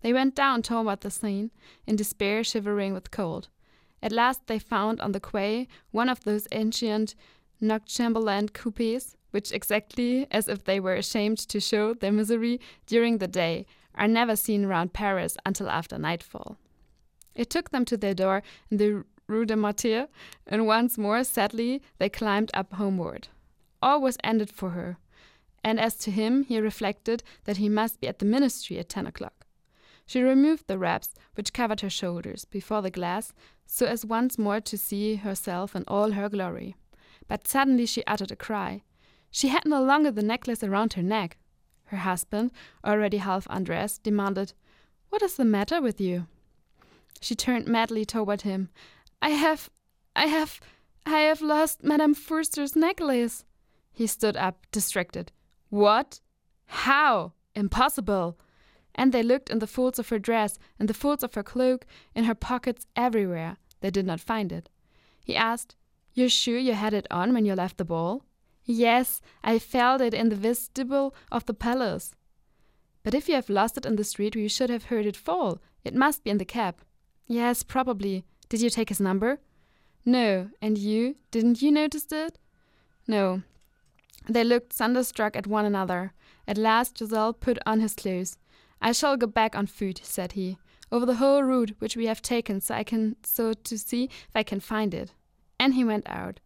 They 0.00 0.12
went 0.12 0.34
down 0.34 0.62
toward 0.62 1.00
the 1.00 1.10
Seine, 1.10 1.50
in 1.86 1.96
despair, 1.96 2.44
shivering 2.44 2.92
with 2.92 3.10
cold. 3.10 3.48
At 4.02 4.12
last 4.12 4.46
they 4.46 4.58
found 4.58 5.00
on 5.00 5.12
the 5.12 5.20
quay 5.20 5.66
one 5.90 6.08
of 6.08 6.22
those 6.24 6.46
ancient 6.52 7.14
Noctambulant 7.60 8.52
coupes, 8.52 9.16
which, 9.30 9.50
exactly 9.52 10.26
as 10.30 10.48
if 10.48 10.64
they 10.64 10.78
were 10.78 10.94
ashamed 10.94 11.38
to 11.38 11.60
show 11.60 11.94
their 11.94 12.12
misery 12.12 12.60
during 12.86 13.18
the 13.18 13.28
day, 13.28 13.66
are 13.94 14.08
never 14.08 14.36
seen 14.36 14.66
round 14.66 14.92
Paris 14.92 15.36
until 15.44 15.68
after 15.68 15.98
nightfall. 15.98 16.58
It 17.34 17.50
took 17.50 17.70
them 17.70 17.84
to 17.86 17.96
their 17.96 18.14
door 18.14 18.42
in 18.70 18.76
the 18.78 19.04
Rue 19.26 19.44
de 19.44 19.56
Martyrs, 19.56 20.08
and 20.46 20.66
once 20.66 20.96
more, 20.96 21.22
sadly, 21.22 21.82
they 21.98 22.08
climbed 22.08 22.50
up 22.54 22.72
homeward. 22.74 23.28
All 23.82 24.00
was 24.00 24.16
ended 24.24 24.50
for 24.50 24.70
her, 24.70 24.96
and 25.62 25.78
as 25.78 25.96
to 25.98 26.10
him, 26.10 26.44
he 26.44 26.58
reflected 26.60 27.22
that 27.44 27.58
he 27.58 27.68
must 27.68 28.00
be 28.00 28.08
at 28.08 28.18
the 28.18 28.24
ministry 28.24 28.78
at 28.78 28.88
ten 28.88 29.06
o'clock. 29.06 29.46
She 30.06 30.22
removed 30.22 30.66
the 30.66 30.78
wraps 30.78 31.14
which 31.34 31.52
covered 31.52 31.82
her 31.82 31.90
shoulders 31.90 32.46
before 32.46 32.80
the 32.80 32.90
glass, 32.90 33.34
so 33.66 33.84
as 33.84 34.06
once 34.06 34.38
more 34.38 34.60
to 34.60 34.78
see 34.78 35.16
herself 35.16 35.76
in 35.76 35.84
all 35.86 36.12
her 36.12 36.30
glory. 36.30 36.74
But 37.28 37.46
suddenly 37.46 37.84
she 37.84 38.02
uttered 38.06 38.32
a 38.32 38.36
cry. 38.36 38.82
She 39.30 39.48
had 39.48 39.66
no 39.66 39.82
longer 39.82 40.10
the 40.10 40.22
necklace 40.22 40.64
around 40.64 40.94
her 40.94 41.02
neck. 41.02 41.36
Her 41.88 41.98
husband, 41.98 42.52
already 42.84 43.18
half 43.18 43.46
undressed, 43.48 44.02
demanded, 44.02 44.52
What 45.08 45.22
is 45.22 45.36
the 45.36 45.44
matter 45.44 45.80
with 45.80 46.00
you? 46.00 46.26
She 47.20 47.34
turned 47.34 47.66
madly 47.66 48.04
toward 48.04 48.42
him. 48.42 48.68
I 49.20 49.30
have. 49.30 49.70
I 50.14 50.26
have. 50.26 50.60
I 51.06 51.20
have 51.20 51.40
lost 51.40 51.82
Madame 51.82 52.14
Forestier's 52.14 52.76
necklace. 52.76 53.44
He 53.90 54.06
stood 54.06 54.36
up, 54.36 54.66
distracted. 54.70 55.32
What? 55.70 56.20
How? 56.66 57.32
Impossible! 57.54 58.38
And 58.94 59.12
they 59.12 59.22
looked 59.22 59.48
in 59.48 59.58
the 59.58 59.66
folds 59.66 59.98
of 59.98 60.10
her 60.10 60.18
dress, 60.18 60.58
in 60.78 60.86
the 60.86 60.94
folds 60.94 61.24
of 61.24 61.34
her 61.34 61.42
cloak, 61.42 61.86
in 62.14 62.24
her 62.24 62.34
pockets, 62.34 62.86
everywhere. 62.94 63.56
They 63.80 63.90
did 63.90 64.06
not 64.06 64.20
find 64.20 64.52
it. 64.52 64.68
He 65.24 65.34
asked, 65.34 65.74
You're 66.14 66.28
sure 66.28 66.58
you 66.58 66.74
had 66.74 66.92
it 66.94 67.06
on 67.10 67.32
when 67.32 67.46
you 67.46 67.54
left 67.54 67.78
the 67.78 67.84
ball? 67.84 68.24
Yes, 68.70 69.22
I 69.42 69.58
felt 69.58 70.02
it 70.02 70.12
in 70.12 70.28
the 70.28 70.36
vestibule 70.36 71.14
of 71.32 71.46
the 71.46 71.54
palace. 71.54 72.14
But 73.02 73.14
if 73.14 73.26
you 73.26 73.34
have 73.34 73.48
lost 73.48 73.78
it 73.78 73.86
in 73.86 73.96
the 73.96 74.04
street, 74.04 74.36
you 74.36 74.50
should 74.50 74.68
have 74.68 74.84
heard 74.84 75.06
it 75.06 75.16
fall. 75.16 75.58
It 75.84 75.94
must 75.94 76.22
be 76.22 76.28
in 76.28 76.36
the 76.36 76.44
cab. 76.44 76.82
Yes, 77.26 77.62
probably. 77.62 78.26
Did 78.50 78.60
you 78.60 78.68
take 78.68 78.90
his 78.90 79.00
number? 79.00 79.40
No. 80.04 80.50
And 80.60 80.76
you? 80.76 81.16
Didn't 81.30 81.62
you 81.62 81.72
notice 81.72 82.12
it? 82.12 82.36
No. 83.06 83.40
They 84.28 84.44
looked 84.44 84.74
thunderstruck 84.74 85.34
at 85.34 85.46
one 85.46 85.64
another. 85.64 86.12
At 86.46 86.58
last 86.58 86.96
Loisel 86.96 87.40
put 87.40 87.58
on 87.64 87.80
his 87.80 87.94
clothes. 87.94 88.36
I 88.82 88.92
shall 88.92 89.16
go 89.16 89.26
back 89.26 89.56
on 89.56 89.66
foot, 89.66 90.02
said 90.02 90.32
he, 90.32 90.58
over 90.92 91.06
the 91.06 91.16
whole 91.16 91.42
route 91.42 91.72
which 91.78 91.96
we 91.96 92.04
have 92.04 92.20
taken, 92.20 92.60
so 92.60 92.74
I 92.74 92.84
can 92.84 93.16
so 93.22 93.54
to 93.54 93.78
see 93.78 94.04
if 94.04 94.34
I 94.34 94.42
can 94.42 94.60
find 94.60 94.92
it. 94.92 95.14
And 95.58 95.72
he 95.72 95.84
went 95.84 96.06
out. 96.06 96.40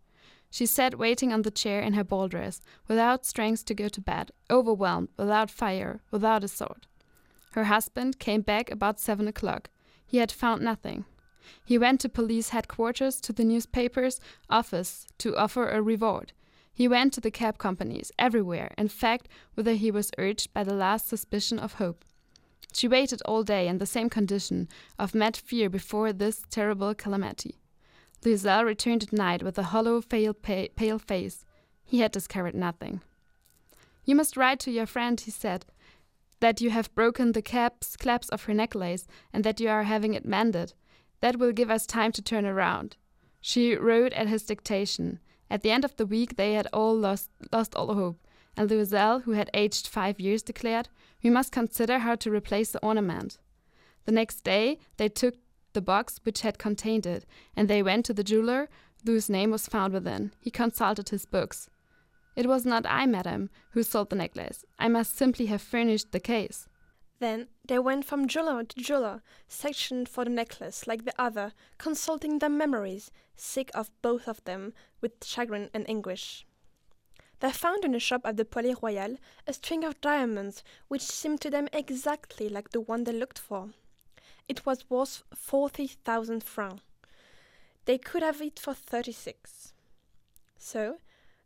She 0.52 0.66
sat 0.66 0.98
waiting 0.98 1.32
on 1.32 1.42
the 1.42 1.50
chair 1.50 1.80
in 1.80 1.94
her 1.94 2.04
ball 2.04 2.28
dress, 2.28 2.60
without 2.86 3.24
strength 3.24 3.64
to 3.64 3.74
go 3.74 3.88
to 3.88 4.00
bed, 4.02 4.32
overwhelmed, 4.50 5.08
without 5.16 5.50
fire, 5.50 6.02
without 6.10 6.44
a 6.44 6.48
sword. 6.48 6.86
Her 7.52 7.64
husband 7.64 8.18
came 8.18 8.42
back 8.42 8.70
about 8.70 9.00
seven 9.00 9.26
o'clock. 9.26 9.70
He 10.06 10.18
had 10.18 10.30
found 10.30 10.60
nothing. 10.60 11.06
He 11.64 11.78
went 11.78 12.02
to 12.02 12.10
police 12.10 12.50
headquarters, 12.50 13.18
to 13.22 13.32
the 13.32 13.44
newspaper's 13.44 14.20
office, 14.50 15.06
to 15.18 15.34
offer 15.38 15.70
a 15.70 15.80
reward. 15.80 16.34
He 16.74 16.86
went 16.86 17.14
to 17.14 17.22
the 17.22 17.30
cab 17.30 17.56
companies, 17.56 18.12
everywhere, 18.18 18.74
in 18.76 18.88
fact, 18.88 19.28
whither 19.54 19.72
he 19.72 19.90
was 19.90 20.10
urged 20.18 20.52
by 20.52 20.64
the 20.64 20.74
last 20.74 21.08
suspicion 21.08 21.58
of 21.58 21.74
hope. 21.74 22.04
She 22.74 22.86
waited 22.86 23.22
all 23.24 23.42
day 23.42 23.68
in 23.68 23.78
the 23.78 23.86
same 23.86 24.10
condition 24.10 24.68
of 24.98 25.14
mad 25.14 25.34
fear 25.34 25.70
before 25.70 26.12
this 26.12 26.42
terrible 26.50 26.94
calamity. 26.94 27.56
Loisel 28.24 28.64
returned 28.64 29.02
at 29.02 29.12
night 29.12 29.42
with 29.42 29.58
a 29.58 29.64
hollow, 29.64 30.00
pale, 30.00 30.34
pale 30.34 30.98
face. 30.98 31.44
He 31.84 32.00
had 32.00 32.12
discovered 32.12 32.54
nothing. 32.54 33.00
You 34.04 34.14
must 34.14 34.36
write 34.36 34.60
to 34.60 34.70
your 34.70 34.86
friend, 34.86 35.20
he 35.20 35.30
said, 35.30 35.66
that 36.40 36.60
you 36.60 36.70
have 36.70 36.94
broken 36.94 37.32
the 37.32 37.42
caps, 37.42 37.96
clasps 37.96 38.28
of 38.30 38.44
her 38.44 38.54
necklace 38.54 39.06
and 39.32 39.44
that 39.44 39.60
you 39.60 39.68
are 39.68 39.84
having 39.84 40.14
it 40.14 40.24
mended. 40.24 40.72
That 41.20 41.38
will 41.38 41.52
give 41.52 41.70
us 41.70 41.86
time 41.86 42.10
to 42.12 42.22
turn 42.22 42.44
around. 42.44 42.96
She 43.40 43.76
wrote 43.76 44.12
at 44.12 44.28
his 44.28 44.42
dictation. 44.42 45.20
At 45.48 45.62
the 45.62 45.70
end 45.70 45.84
of 45.84 45.96
the 45.96 46.06
week, 46.06 46.36
they 46.36 46.54
had 46.54 46.66
all 46.72 46.96
lost, 46.96 47.30
lost 47.52 47.76
all 47.76 47.94
hope, 47.94 48.26
and 48.56 48.68
Loisel, 48.68 49.22
who 49.22 49.32
had 49.32 49.50
aged 49.54 49.86
five 49.86 50.18
years, 50.18 50.42
declared, 50.42 50.88
We 51.22 51.30
must 51.30 51.52
consider 51.52 52.00
how 52.00 52.16
to 52.16 52.30
replace 52.30 52.72
the 52.72 52.84
ornament. 52.84 53.38
The 54.04 54.12
next 54.12 54.42
day, 54.42 54.78
they 54.96 55.08
took 55.08 55.36
the 55.72 55.80
box 55.80 56.20
which 56.24 56.42
had 56.42 56.58
contained 56.58 57.06
it, 57.06 57.24
and 57.56 57.68
they 57.68 57.82
went 57.82 58.04
to 58.06 58.14
the 58.14 58.24
jeweler, 58.24 58.68
whose 59.04 59.28
name 59.28 59.50
was 59.50 59.66
found 59.66 59.92
within. 59.92 60.32
He 60.40 60.50
consulted 60.50 61.08
his 61.08 61.26
books. 61.26 61.68
It 62.34 62.46
was 62.46 62.64
not 62.64 62.86
I, 62.86 63.06
madam, 63.06 63.50
who 63.70 63.82
sold 63.82 64.10
the 64.10 64.16
necklace. 64.16 64.64
I 64.78 64.88
must 64.88 65.16
simply 65.16 65.46
have 65.46 65.60
furnished 65.60 66.12
the 66.12 66.20
case. 66.20 66.68
Then 67.18 67.48
they 67.64 67.78
went 67.78 68.04
from 68.04 68.26
jeweler 68.26 68.64
to 68.64 68.80
jeweler, 68.80 69.22
searching 69.46 70.06
for 70.06 70.24
the 70.24 70.30
necklace 70.30 70.86
like 70.86 71.04
the 71.04 71.14
other, 71.18 71.52
consulting 71.78 72.38
their 72.38 72.48
memories, 72.48 73.10
sick 73.36 73.70
of 73.74 73.90
both 74.02 74.26
of 74.26 74.42
them 74.44 74.72
with 75.00 75.24
chagrin 75.24 75.70
and 75.72 75.88
anguish. 75.88 76.46
They 77.40 77.52
found 77.52 77.84
in 77.84 77.94
a 77.94 77.98
shop 77.98 78.22
at 78.24 78.36
the 78.36 78.44
Palais 78.44 78.76
Royal 78.80 79.16
a 79.46 79.52
string 79.52 79.84
of 79.84 80.00
diamonds 80.00 80.62
which 80.88 81.02
seemed 81.02 81.40
to 81.42 81.50
them 81.50 81.68
exactly 81.72 82.48
like 82.48 82.70
the 82.70 82.80
one 82.80 83.04
they 83.04 83.12
looked 83.12 83.38
for. 83.38 83.70
It 84.48 84.66
was 84.66 84.90
worth 84.90 85.22
forty 85.34 85.86
thousand 85.86 86.42
francs. 86.44 86.82
They 87.84 87.98
could 87.98 88.22
have 88.22 88.40
it 88.40 88.58
for 88.58 88.74
thirty 88.74 89.12
six. 89.12 89.72
So 90.56 90.98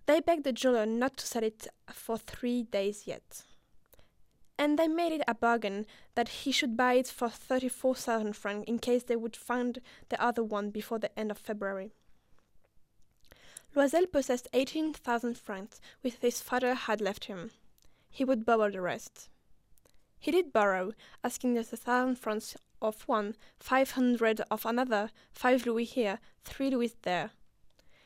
they 0.06 0.20
begged 0.20 0.44
the 0.44 0.52
jeweler 0.52 0.86
not 0.86 1.16
to 1.18 1.26
sell 1.26 1.42
it 1.42 1.66
for 1.90 2.18
three 2.18 2.62
days 2.62 3.06
yet. 3.06 3.42
And 4.58 4.78
they 4.78 4.88
made 4.88 5.12
it 5.12 5.22
a 5.28 5.34
bargain 5.34 5.86
that 6.14 6.28
he 6.28 6.52
should 6.52 6.76
buy 6.76 6.94
it 6.94 7.08
for 7.08 7.28
thirty 7.28 7.68
four 7.68 7.94
thousand 7.94 8.34
francs 8.34 8.68
in 8.68 8.78
case 8.78 9.02
they 9.02 9.16
would 9.16 9.36
find 9.36 9.80
the 10.08 10.22
other 10.22 10.42
one 10.42 10.70
before 10.70 10.98
the 10.98 11.16
end 11.18 11.30
of 11.30 11.38
February. 11.38 11.92
Loisel 13.74 14.10
possessed 14.10 14.48
eighteen 14.54 14.94
thousand 14.94 15.36
francs 15.36 15.80
which 16.00 16.14
his 16.20 16.40
father 16.40 16.74
had 16.74 17.00
left 17.00 17.26
him. 17.26 17.50
He 18.08 18.24
would 18.24 18.46
borrow 18.46 18.70
the 18.70 18.80
rest. 18.80 19.28
He 20.18 20.30
did 20.30 20.52
borrow, 20.52 20.92
asking 21.22 21.58
a 21.58 21.62
thousand 21.62 22.16
francs 22.16 22.56
of 22.86 23.02
one, 23.02 23.36
five 23.58 23.92
hundred 23.92 24.40
of 24.50 24.64
another, 24.64 25.10
five 25.32 25.66
louis 25.66 25.84
here, 25.84 26.20
three 26.44 26.70
louis 26.70 26.94
there. 27.02 27.30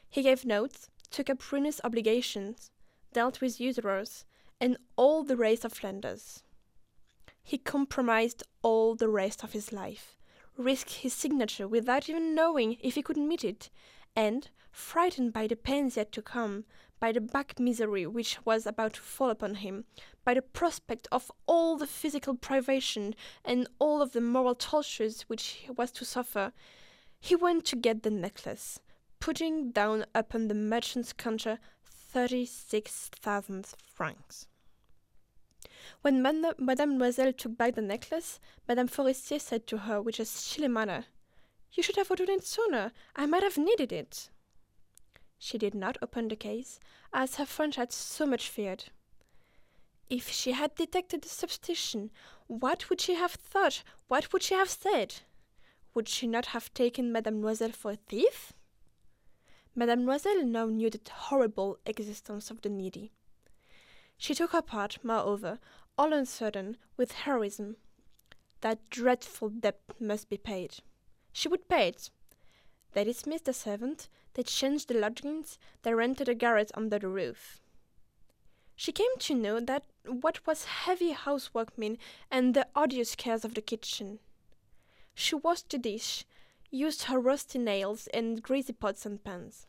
He 0.08 0.22
gave 0.22 0.44
notes, 0.44 0.88
took 1.10 1.30
up 1.30 1.52
ruinous 1.52 1.80
obligations, 1.84 2.70
dealt 3.12 3.40
with 3.40 3.60
usurers, 3.60 4.25
and 4.60 4.76
all 4.96 5.22
the 5.22 5.37
rest 5.37 5.64
of 5.64 5.72
Flanders. 5.72 6.42
He 7.42 7.58
compromised 7.58 8.42
all 8.62 8.94
the 8.94 9.08
rest 9.08 9.42
of 9.42 9.52
his 9.52 9.72
life, 9.72 10.16
risked 10.56 10.94
his 10.94 11.14
signature 11.14 11.66
without 11.66 12.08
even 12.08 12.34
knowing 12.34 12.76
if 12.80 12.94
he 12.94 13.02
could 13.02 13.16
meet 13.16 13.44
it, 13.44 13.70
and, 14.14 14.50
frightened 14.70 15.32
by 15.32 15.46
the 15.46 15.56
pains 15.56 15.96
yet 15.96 16.12
to 16.12 16.22
come, 16.22 16.64
by 17.00 17.11
the 17.11 17.21
back 17.21 17.59
misery 17.59 18.07
which 18.07 18.38
was 18.45 18.66
about 18.66 18.92
to 18.92 19.00
fall 19.00 19.30
upon 19.30 19.57
him, 19.57 19.85
by 20.25 20.35
the 20.35 20.42
prospect 20.42 21.09
of 21.11 21.33
all 21.47 21.76
the 21.76 21.87
physical 21.87 22.35
privation 22.35 23.14
and 23.45 23.66
all 23.78 24.02
of 24.02 24.12
the 24.12 24.21
moral 24.21 24.54
tortures 24.54 25.23
which 25.23 25.45
he 25.64 25.71
was 25.73 25.90
to 25.90 26.04
suffer, 26.04 26.52
he 27.19 27.35
went 27.35 27.64
to 27.64 27.76
get 27.76 28.02
the 28.02 28.11
necklace, 28.11 28.80
putting 29.19 29.71
down 29.73 30.04
upon 30.14 30.49
the 30.49 30.54
merchant's 30.54 31.12
counter 31.12 31.59
thirty 31.85 32.45
six 32.45 33.09
thousand 33.09 33.66
francs. 33.83 34.47
When 36.02 36.23
Madame 36.23 36.99
Loisel 36.99 37.37
took 37.37 37.57
back 37.57 37.75
the 37.75 37.83
necklace, 37.83 38.40
Madame 38.69 38.88
Forestier 38.88 39.38
said 39.38 39.66
to 39.66 39.78
her 39.78 40.00
with 40.00 40.19
a 40.19 40.25
chilly 40.25 40.69
manner, 40.69 41.07
You 41.73 41.83
should 41.83 41.97
have 41.97 42.11
ordered 42.11 42.28
it 42.28 42.45
sooner. 42.47 42.92
I 43.16 43.26
might 43.26 43.42
have 43.42 43.59
needed 43.59 43.92
it. 43.92 44.30
She 45.42 45.56
did 45.56 45.75
not 45.75 45.97
open 46.02 46.28
the 46.28 46.37
case, 46.37 46.78
as 47.14 47.37
her 47.37 47.47
friend 47.47 47.75
had 47.75 47.92
so 47.94 48.26
much 48.26 48.47
feared. 48.47 48.85
If 50.11 50.30
she 50.30 50.52
had 50.52 50.75
detected 50.75 51.23
the 51.23 51.30
substitution, 51.30 52.11
what 52.47 52.90
would 52.90 53.00
she 53.00 53.14
have 53.14 53.32
thought? 53.32 53.82
What 54.06 54.35
would 54.35 54.42
she 54.42 54.54
have 54.54 54.68
said? 54.68 55.23
Would 55.94 56.09
she 56.09 56.26
not 56.26 56.47
have 56.47 56.75
taken 56.75 57.11
Madame 57.11 57.40
Loisel 57.40 57.75
for 57.75 57.92
a 57.92 57.97
thief? 57.97 58.52
Madame 59.75 60.04
Loisel 60.04 60.44
now 60.44 60.66
knew 60.66 60.90
the 60.90 61.00
horrible 61.11 61.78
existence 61.87 62.50
of 62.50 62.61
the 62.61 62.68
needy. 62.68 63.11
She 64.18 64.35
took 64.35 64.50
her 64.50 64.61
part, 64.61 64.99
moreover, 65.02 65.59
all 65.97 66.12
uncertain, 66.12 66.76
with 66.99 67.12
heroism. 67.12 67.76
That 68.61 68.90
dreadful 68.90 69.49
debt 69.49 69.80
must 69.99 70.28
be 70.28 70.37
paid. 70.37 70.80
She 71.32 71.49
would 71.49 71.66
pay 71.66 71.88
it. 71.88 72.11
They 72.92 73.04
dismissed 73.04 73.47
the 73.47 73.54
servant, 73.54 74.11
they 74.34 74.42
changed 74.42 74.88
the 74.88 74.94
lodgings, 74.94 75.58
they 75.82 75.94
rented 75.94 76.28
a 76.28 76.34
garret 76.34 76.70
under 76.75 76.99
the 76.99 77.08
roof. 77.08 77.60
She 78.76 78.92
came 78.92 79.16
to 79.18 79.34
know 79.34 79.60
that 79.60 79.84
what 80.06 80.46
was 80.46 80.64
heavy 80.64 81.10
housework 81.10 81.76
meant 81.76 81.99
and 82.30 82.54
the 82.54 82.66
odious 82.75 83.14
cares 83.14 83.44
of 83.44 83.54
the 83.54 83.60
kitchen. 83.60 84.20
She 85.14 85.34
washed 85.34 85.68
the 85.70 85.78
dish, 85.78 86.25
used 86.70 87.04
her 87.04 87.20
rusty 87.20 87.58
nails 87.58 88.06
and 88.14 88.42
greasy 88.42 88.72
pots 88.72 89.04
and 89.04 89.22
pans. 89.22 89.66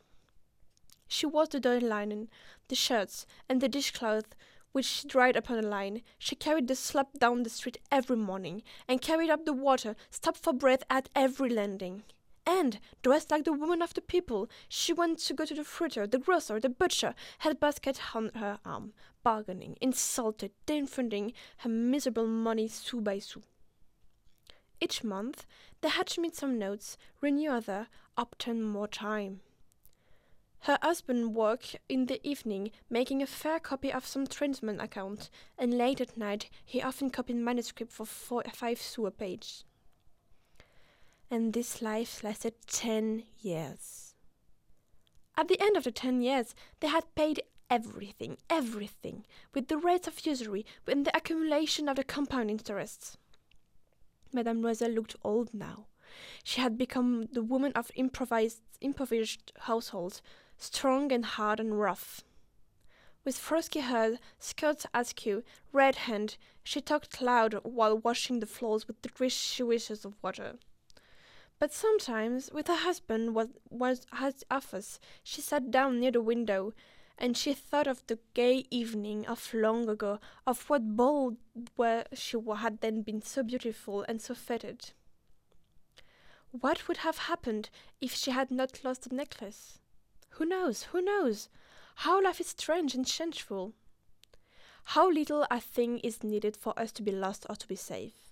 She 1.07 1.25
washed 1.25 1.51
the 1.51 1.59
dirty 1.59 1.85
linen, 1.85 2.29
the 2.69 2.75
shirts, 2.75 3.25
and 3.49 3.59
the 3.59 3.67
dishcloth 3.67 4.33
which 4.71 4.85
she 4.85 5.07
dried 5.07 5.35
upon 5.35 5.59
a 5.59 5.67
line. 5.67 6.01
She 6.17 6.35
carried 6.35 6.67
the 6.67 6.75
slop 6.75 7.19
down 7.19 7.43
the 7.43 7.49
street 7.49 7.77
every 7.91 8.15
morning, 8.15 8.63
and 8.87 9.01
carried 9.01 9.29
up 9.29 9.43
the 9.43 9.51
water, 9.51 9.95
stopped 10.09 10.37
for 10.37 10.53
breath 10.53 10.83
at 10.89 11.09
every 11.13 11.49
landing. 11.49 12.03
And, 12.45 12.79
dressed 13.03 13.29
like 13.29 13.43
the 13.45 13.53
woman 13.53 13.81
of 13.81 13.93
the 13.93 14.01
people, 14.01 14.49
she 14.67 14.93
went 14.93 15.19
to 15.19 15.33
go 15.33 15.45
to 15.45 15.53
the 15.53 15.63
fruiter, 15.63 16.07
the 16.07 16.17
grocer, 16.17 16.59
the 16.59 16.69
butcher, 16.69 17.13
had 17.39 17.51
a 17.51 17.55
basket 17.55 18.15
on 18.15 18.31
her 18.35 18.59
arm, 18.65 18.93
bargaining, 19.23 19.77
insulted, 19.79 20.51
defending 20.65 21.33
her 21.57 21.69
miserable 21.69 22.27
money 22.27 22.67
sou 22.67 22.99
by 22.99 23.19
sou. 23.19 23.43
Each 24.79 25.03
month 25.03 25.45
they 25.81 25.89
had 25.89 26.07
to 26.07 26.21
meet 26.21 26.35
some 26.35 26.57
notes, 26.57 26.97
renew 27.21 27.51
other, 27.51 27.87
obtain 28.17 28.63
more 28.63 28.87
time. 28.87 29.41
Her 30.61 30.79
husband 30.81 31.35
worked 31.35 31.75
in 31.89 32.07
the 32.07 32.19
evening, 32.27 32.71
making 32.89 33.21
a 33.21 33.27
fair 33.27 33.59
copy 33.59 33.91
of 33.93 34.05
some 34.05 34.25
tradesman 34.27 34.79
account, 34.79 35.29
and 35.57 35.75
late 35.75 36.01
at 36.01 36.17
night 36.17 36.49
he 36.65 36.81
often 36.81 37.11
copied 37.11 37.37
manuscript 37.37 37.91
for 37.91 38.05
four, 38.05 38.43
five 38.51 38.81
sous 38.81 39.07
a 39.07 39.11
page. 39.11 39.63
And 41.31 41.53
this 41.53 41.81
life 41.81 42.23
lasted 42.25 42.53
ten 42.67 43.23
years. 43.39 44.13
At 45.37 45.47
the 45.47 45.59
end 45.61 45.77
of 45.77 45.85
the 45.85 45.91
ten 45.91 46.21
years, 46.21 46.53
they 46.81 46.89
had 46.89 47.15
paid 47.15 47.41
everything, 47.69 48.37
everything, 48.49 49.25
with 49.53 49.69
the 49.69 49.77
rates 49.77 50.07
of 50.07 50.25
usury 50.25 50.65
and 50.85 51.05
the 51.05 51.15
accumulation 51.15 51.87
of 51.87 51.95
the 51.95 52.03
compound 52.03 52.51
interests. 52.51 53.17
Madame 54.33 54.61
Loisel 54.61 54.93
looked 54.93 55.15
old 55.23 55.53
now. 55.53 55.87
She 56.43 56.59
had 56.59 56.77
become 56.77 57.27
the 57.31 57.41
woman 57.41 57.71
of 57.73 57.91
improvised, 57.95 58.61
impoverished 58.81 59.53
households, 59.61 60.21
strong 60.57 61.13
and 61.13 61.25
hard 61.25 61.61
and 61.61 61.79
rough. 61.79 62.25
With 63.23 63.37
frosky 63.37 63.81
hair, 63.81 64.17
skirts 64.37 64.85
askew, 64.93 65.43
red 65.71 65.95
hand, 65.95 66.35
she 66.63 66.81
talked 66.81 67.21
loud 67.21 67.53
while 67.63 67.97
washing 67.97 68.41
the 68.41 68.45
floors 68.45 68.87
with 68.87 69.01
the 69.01 69.09
three 69.09 69.29
swishes 69.29 70.03
of 70.03 70.15
water. 70.21 70.57
But 71.61 71.71
sometimes, 71.71 72.49
with 72.51 72.65
her 72.69 72.75
husband 72.75 73.35
was, 73.35 73.49
was 73.69 74.07
at 74.11 74.41
office, 74.49 74.99
she 75.21 75.41
sat 75.41 75.69
down 75.69 75.99
near 75.99 76.09
the 76.09 76.19
window, 76.19 76.73
and 77.19 77.37
she 77.37 77.53
thought 77.53 77.85
of 77.85 78.01
the 78.07 78.17
gay 78.33 78.65
evening 78.71 79.27
of 79.27 79.53
long 79.53 79.87
ago, 79.87 80.19
of 80.47 80.67
what 80.71 80.95
ball 80.95 81.37
where 81.75 82.07
she 82.13 82.35
had 82.57 82.81
then 82.81 83.03
been 83.03 83.21
so 83.21 83.43
beautiful 83.43 84.03
and 84.07 84.19
so 84.19 84.33
fettered. 84.33 84.93
What 86.49 86.87
would 86.87 86.97
have 86.97 87.29
happened 87.29 87.69
if 88.01 88.15
she 88.15 88.31
had 88.31 88.49
not 88.49 88.83
lost 88.83 89.07
the 89.07 89.15
necklace? 89.15 89.77
Who 90.31 90.45
knows? 90.45 90.85
Who 90.85 90.99
knows? 90.99 91.47
How 91.97 92.23
life 92.23 92.41
is 92.41 92.47
strange 92.47 92.95
and 92.95 93.05
changeful. 93.05 93.73
How 94.85 95.11
little 95.11 95.45
a 95.51 95.61
thing 95.61 95.99
is 95.99 96.23
needed 96.23 96.57
for 96.57 96.73
us 96.79 96.91
to 96.93 97.03
be 97.03 97.11
lost 97.11 97.45
or 97.47 97.55
to 97.55 97.67
be 97.67 97.75
safe. 97.75 98.30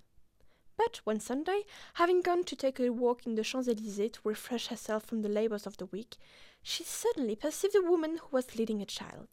But 0.82 1.02
one 1.04 1.20
Sunday, 1.20 1.64
having 1.94 2.22
gone 2.22 2.42
to 2.44 2.56
take 2.56 2.80
a 2.80 2.88
walk 2.88 3.26
in 3.26 3.34
the 3.34 3.44
Champs 3.44 3.68
Elysees 3.68 4.12
to 4.12 4.20
refresh 4.24 4.68
herself 4.68 5.04
from 5.04 5.20
the 5.20 5.28
labors 5.28 5.66
of 5.66 5.76
the 5.76 5.84
week, 5.84 6.16
she 6.62 6.84
suddenly 6.84 7.36
perceived 7.36 7.76
a 7.76 7.82
woman 7.82 8.16
who 8.16 8.28
was 8.30 8.56
leading 8.56 8.80
a 8.80 8.86
child. 8.86 9.28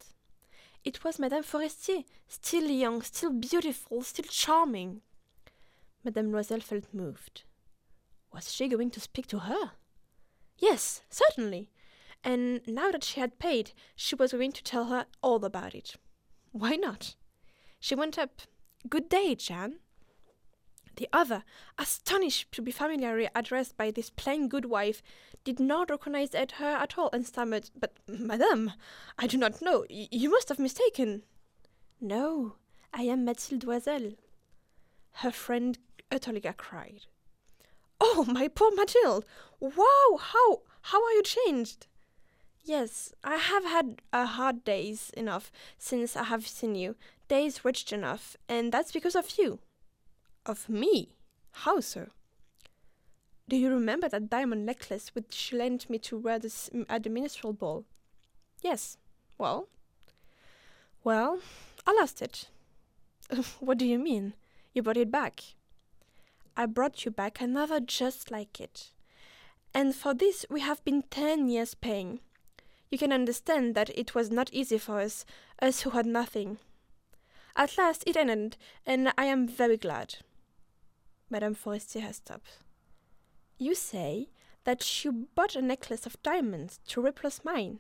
It 0.84 1.06
was 1.06 1.20
Madame 1.20 1.44
Forestier, 1.44 2.04
still 2.28 2.70
young, 2.70 3.02
still 3.02 3.32
beautiful, 3.32 4.02
still 4.02 4.26
charming. 4.30 5.00
Madame 6.04 6.34
Loisel 6.34 6.62
felt 6.62 6.94
moved. 6.94 7.44
Was 8.34 8.52
she 8.52 8.68
going 8.68 8.90
to 8.92 9.00
speak 9.00 9.28
to 9.28 9.40
her? 9.40 9.72
Yes, 10.58 11.02
certainly. 11.10 11.70
And 12.26 12.60
now 12.68 12.92
that 12.92 13.06
she 13.06 13.22
had 13.22 13.40
paid, 13.40 13.72
she 13.96 14.16
was 14.16 14.34
going 14.34 14.52
to 14.52 14.64
tell 14.64 14.88
her 14.88 15.06
all 15.24 15.46
about 15.46 15.76
it. 15.76 15.96
Why 16.52 16.76
not? 16.76 17.16
She 17.80 17.96
went 17.96 18.20
up. 18.20 18.42
Good 18.90 19.08
day, 19.08 19.34
Jeanne. 19.34 19.80
The 20.98 21.08
other, 21.14 21.44
astonished 21.78 22.52
to 22.54 22.62
be 22.62 22.72
familiarly 22.72 23.30
addressed 23.36 23.78
by 23.78 23.92
this 23.92 24.10
plain 24.10 24.48
good 24.48 24.66
wife, 24.66 25.04
did 25.44 25.60
not 25.60 25.92
recognize 25.92 26.34
her 26.34 26.66
at 26.66 26.98
all 26.98 27.12
and 27.14 27.26
stammered, 27.26 27.70
But, 27.80 27.94
madame, 28.08 28.74
I 29.18 29.28
do 29.28 29.38
not 29.38 29.62
know. 29.62 29.86
Y- 29.90 30.10
you 30.12 30.30
must 30.32 30.50
have 30.50 30.60
mistaken. 30.60 31.24
No, 32.02 32.56
I 32.94 33.04
am 33.04 33.26
Mathilde 33.26 33.64
Loisel. 33.64 34.18
Her 35.12 35.32
friend 35.32 35.78
utterly 36.12 36.42
cried. 36.42 37.06
Oh, 38.02 38.26
my 38.28 38.48
poor 38.48 38.72
Mathilde! 38.76 39.26
Wow, 39.60 40.18
how 40.20 40.62
how 40.82 41.04
are 41.04 41.12
you 41.12 41.24
changed? 41.24 41.88
Yes, 42.64 43.14
I 43.24 43.38
have 43.38 43.66
had 43.66 44.02
a 44.12 44.26
hard 44.26 44.64
days 44.64 45.12
enough 45.12 45.52
since 45.78 46.16
I 46.16 46.24
have 46.26 46.48
seen 46.48 46.76
you, 46.76 46.96
days 47.28 47.64
wretched 47.64 47.94
enough, 47.94 48.36
and 48.50 48.72
that's 48.72 48.92
because 48.92 49.16
of 49.16 49.38
you. 49.38 49.60
Of 50.48 50.70
me? 50.70 51.10
How 51.52 51.82
so? 51.82 52.08
Do 53.50 53.58
you 53.58 53.70
remember 53.70 54.08
that 54.08 54.30
diamond 54.30 54.66
necklace 54.66 55.10
which 55.14 55.34
she 55.34 55.58
lent 55.58 55.90
me 55.90 56.00
to 56.00 56.18
wear 56.18 56.40
this, 56.40 56.70
at 56.88 57.04
the 57.04 57.10
minstrel 57.10 57.52
ball? 57.52 57.84
Yes. 58.62 58.98
Well? 59.38 59.68
Well, 61.04 61.40
I 61.86 61.92
lost 61.92 62.22
it. 62.22 62.48
what 63.60 63.78
do 63.78 63.86
you 63.86 64.00
mean? 64.00 64.36
You 64.74 64.84
brought 64.84 64.96
it 64.96 65.12
back. 65.12 65.44
I 66.56 66.66
brought 66.66 67.04
you 67.04 67.12
back 67.12 67.42
another 67.42 67.82
just 67.82 68.32
like 68.32 68.62
it. 68.62 68.92
And 69.74 69.94
for 69.94 70.14
this 70.14 70.46
we 70.50 70.62
have 70.62 70.82
been 70.86 71.04
ten 71.10 71.50
years 71.50 71.76
paying. 71.76 72.22
You 72.90 72.98
can 72.98 73.12
understand 73.12 73.76
that 73.76 73.90
it 73.90 74.16
was 74.16 74.32
not 74.32 74.54
easy 74.54 74.78
for 74.78 75.02
us, 75.02 75.26
us 75.62 75.82
who 75.82 75.90
had 75.90 76.06
nothing. 76.06 76.58
At 77.54 77.78
last 77.78 78.06
it 78.08 78.16
ended, 78.16 78.56
and 78.86 79.12
I 79.18 79.26
am 79.26 79.46
very 79.46 79.76
glad. 79.76 80.16
Madame 81.30 81.56
Forestier 81.56 82.02
has 82.02 82.18
stopped. 82.18 82.60
You 83.58 83.76
say 83.76 84.30
that 84.64 85.04
you 85.04 85.28
bought 85.36 85.56
a 85.56 85.62
necklace 85.62 86.06
of 86.06 86.22
diamonds 86.24 86.80
to 86.88 87.06
replace 87.06 87.44
mine. 87.44 87.80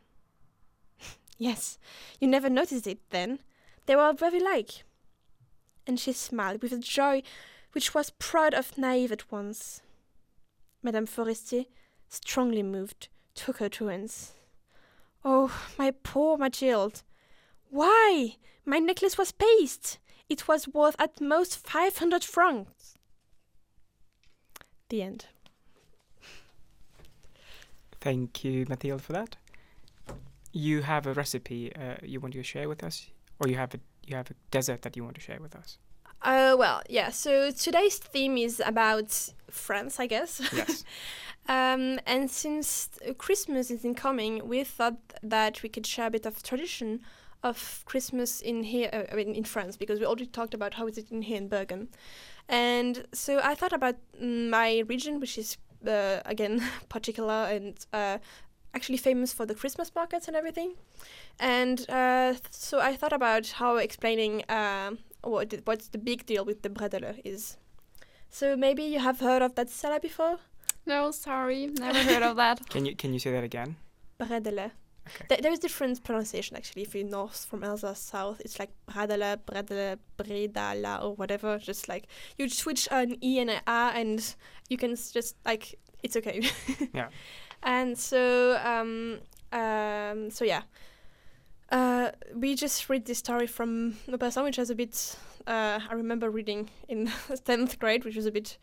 yes, 1.38 1.78
you 2.20 2.28
never 2.28 2.50
noticed 2.50 2.88
it 2.88 3.00
then. 3.10 3.40
They 3.86 3.96
were 3.96 4.14
very 4.14 4.40
like. 4.40 4.84
And 5.86 6.00
she 6.00 6.12
smiled 6.12 6.62
with 6.62 6.74
a 6.74 6.80
joy 6.80 7.24
which 7.72 7.94
was 7.94 8.10
proud 8.10 8.54
of 8.54 8.78
naive 8.78 9.12
at 9.12 9.32
once. 9.32 9.82
Madame 10.84 11.06
Forestier, 11.06 11.66
strongly 12.10 12.64
moved, 12.64 13.08
took 13.34 13.58
her 13.58 13.70
two 13.70 13.88
hands. 13.88 14.34
Oh, 15.24 15.52
my 15.78 15.92
poor 15.92 16.38
Mathilde! 16.38 17.04
Why? 17.70 18.38
My 18.66 18.80
necklace 18.80 19.18
was 19.18 19.32
paste. 19.32 20.00
It 20.30 20.48
was 20.48 20.68
worth 20.68 20.96
at 21.00 21.22
most 21.22 21.58
five 21.66 21.98
hundred 21.98 22.24
francs. 22.24 22.97
The 24.90 25.02
end. 25.02 25.26
Thank 28.00 28.44
you, 28.44 28.66
Mathilde, 28.70 29.02
for 29.02 29.14
that. 29.14 29.36
You 30.54 30.82
have 30.82 31.06
a 31.08 31.14
recipe 31.14 31.76
uh, 31.76 31.96
you 32.04 32.20
want 32.20 32.34
to 32.36 32.44
share 32.44 32.70
with 32.70 32.84
us, 32.84 33.08
or 33.40 33.50
you 33.50 33.56
have 33.56 33.74
a 33.74 33.80
you 34.06 34.16
have 34.16 34.32
a 34.32 34.36
dessert 34.50 34.82
that 34.84 34.96
you 34.96 35.04
want 35.04 35.16
to 35.16 35.22
share 35.22 35.40
with 35.42 35.56
us. 35.56 35.78
Uh, 36.22 36.56
well, 36.58 36.82
yeah. 36.90 37.10
So 37.10 37.52
today's 37.52 37.98
theme 37.98 38.38
is 38.38 38.62
about 38.66 39.30
France, 39.50 40.00
I 40.00 40.08
guess. 40.08 40.42
Yes. 40.54 40.84
um, 41.48 42.00
and 42.06 42.32
since 42.32 42.90
Christmas 43.18 43.70
is 43.70 43.84
incoming, 43.86 44.48
we 44.48 44.64
thought 44.64 44.98
that 45.22 45.62
we 45.62 45.70
could 45.70 45.86
share 45.86 46.08
a 46.08 46.12
bit 46.12 46.26
of 46.26 46.42
tradition 46.42 47.02
of 47.44 47.84
Christmas 47.86 48.42
in 48.42 48.64
here, 48.64 48.90
uh, 48.92 49.04
I 49.12 49.16
mean, 49.16 49.36
in 49.36 49.44
France, 49.44 49.78
because 49.78 50.00
we 50.00 50.06
already 50.06 50.26
talked 50.26 50.54
about 50.54 50.74
how 50.74 50.88
is 50.88 50.98
it 50.98 51.12
in 51.12 51.22
here 51.22 51.38
in 51.38 51.48
Bergen. 51.48 51.90
And 52.50 53.06
so 53.14 53.40
I 53.44 53.56
thought 53.56 53.74
about 53.74 53.96
my 54.22 54.84
region, 54.88 55.20
which 55.20 55.38
is 55.38 55.58
uh, 55.86 56.20
again 56.26 56.64
particular 56.90 57.46
and 57.46 57.78
uh, 57.94 58.18
actually 58.74 58.98
famous 58.98 59.34
for 59.34 59.46
the 59.46 59.56
Christmas 59.56 59.92
markets 59.96 60.28
and 60.28 60.36
everything. 60.36 60.76
And 61.40 61.90
uh, 61.90 62.36
so 62.52 62.80
I 62.80 62.96
thought 62.96 63.14
about 63.14 63.48
how 63.60 63.78
explaining 63.78 64.44
um, 64.50 65.00
what 65.24 65.54
what's 65.66 65.90
the 65.90 65.98
big 65.98 66.26
deal 66.26 66.46
with 66.46 66.62
the 66.62 66.70
bredela 66.70 67.20
is. 67.24 67.58
So 68.30 68.56
maybe 68.56 68.84
you 68.84 69.00
have 69.00 69.20
heard 69.20 69.42
of 69.42 69.56
that 69.56 69.70
salad 69.70 70.02
before? 70.02 70.38
No, 70.86 71.12
sorry, 71.12 71.68
never 71.68 72.00
heard 72.00 72.24
of 72.24 72.36
that. 72.38 72.70
Can 72.74 72.86
you 72.86 72.96
can 72.96 73.14
you 73.14 73.20
say 73.20 73.32
that 73.32 73.44
again? 73.44 73.76
Bredela. 74.20 74.72
Okay. 75.08 75.26
Th- 75.30 75.42
there 75.42 75.52
is 75.52 75.60
different 75.60 76.04
pronunciation 76.04 76.56
actually. 76.58 76.84
If 76.84 76.94
you're 76.96 77.08
north 77.08 77.46
from 77.46 77.64
Alsace, 77.64 78.00
south, 78.00 78.42
it's 78.46 78.60
like 78.60 78.70
bredela, 78.90 79.38
bredela, 79.46 79.98
bredala, 80.18 81.04
or 81.04 81.16
whatever. 81.16 81.58
Just 81.60 81.88
like 81.90 82.08
you 82.38 82.50
switch 82.50 82.88
an 82.92 83.18
e 83.24 83.40
and 83.40 83.50
an 83.50 83.62
a, 83.68 83.92
and 83.96 84.36
you 84.70 84.78
can 84.78 84.92
s- 84.92 85.12
just 85.12 85.36
like 85.46 85.76
it's 86.04 86.16
okay. 86.16 86.42
Yeah. 86.94 87.10
And 87.64 87.98
so, 87.98 88.58
um, 88.64 89.20
um, 89.52 90.30
so 90.30 90.46
yeah, 90.46 90.62
uh, 91.72 92.12
we 92.36 92.56
just 92.56 92.90
read 92.90 93.06
this 93.06 93.18
story 93.18 93.48
from 93.48 93.98
a 94.08 94.18
person 94.18 94.44
which 94.44 94.58
was 94.58 94.70
a 94.70 94.76
bit. 94.76 95.18
Uh, 95.46 95.80
I 95.90 95.94
remember 95.94 96.30
reading 96.30 96.70
in 96.88 97.12
tenth 97.46 97.80
grade, 97.80 98.06
which 98.06 98.16
was 98.16 98.26
a 98.26 98.32
bit 98.32 98.58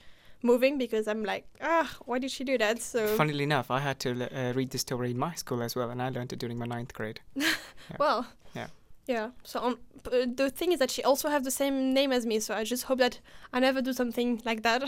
moving 0.44 0.78
because 0.78 1.09
I'm 1.09 1.24
like, 1.24 1.46
ah, 1.61 1.90
why 2.04 2.18
did 2.20 2.30
she 2.30 2.44
do 2.44 2.57
that? 2.59 2.80
So 2.83 3.07
Funnily 3.16 3.42
enough, 3.44 3.70
I 3.70 3.80
had 3.80 3.98
to 4.00 4.11
uh, 4.11 4.52
read 4.52 4.70
this 4.70 4.83
story 4.83 5.11
in 5.11 5.18
my 5.18 5.35
school 5.35 5.62
as 5.62 5.74
well, 5.74 5.90
and 5.90 6.00
I 6.00 6.11
learned 6.11 6.33
it 6.33 6.38
during 6.38 6.59
my 6.59 6.66
ninth 6.66 6.92
grade. 6.94 7.20
well, 7.98 8.26
Yeah. 8.54 8.68
yeah. 9.07 9.30
So 9.42 9.61
um, 9.61 9.78
uh, 10.07 10.26
the 10.37 10.50
thing 10.50 10.72
is 10.72 10.78
that 10.78 10.90
she 10.90 11.02
also 11.02 11.28
have 11.30 11.42
the 11.44 11.50
same 11.50 11.92
name 11.94 12.12
as 12.12 12.26
me, 12.26 12.38
so 12.40 12.54
I 12.54 12.62
just 12.64 12.85
hope 12.85 12.98
that 12.98 13.18
I 13.52 13.59
never 13.61 13.80
do 13.83 13.92
something 13.92 14.40
like 14.44 14.62
that. 14.62 14.83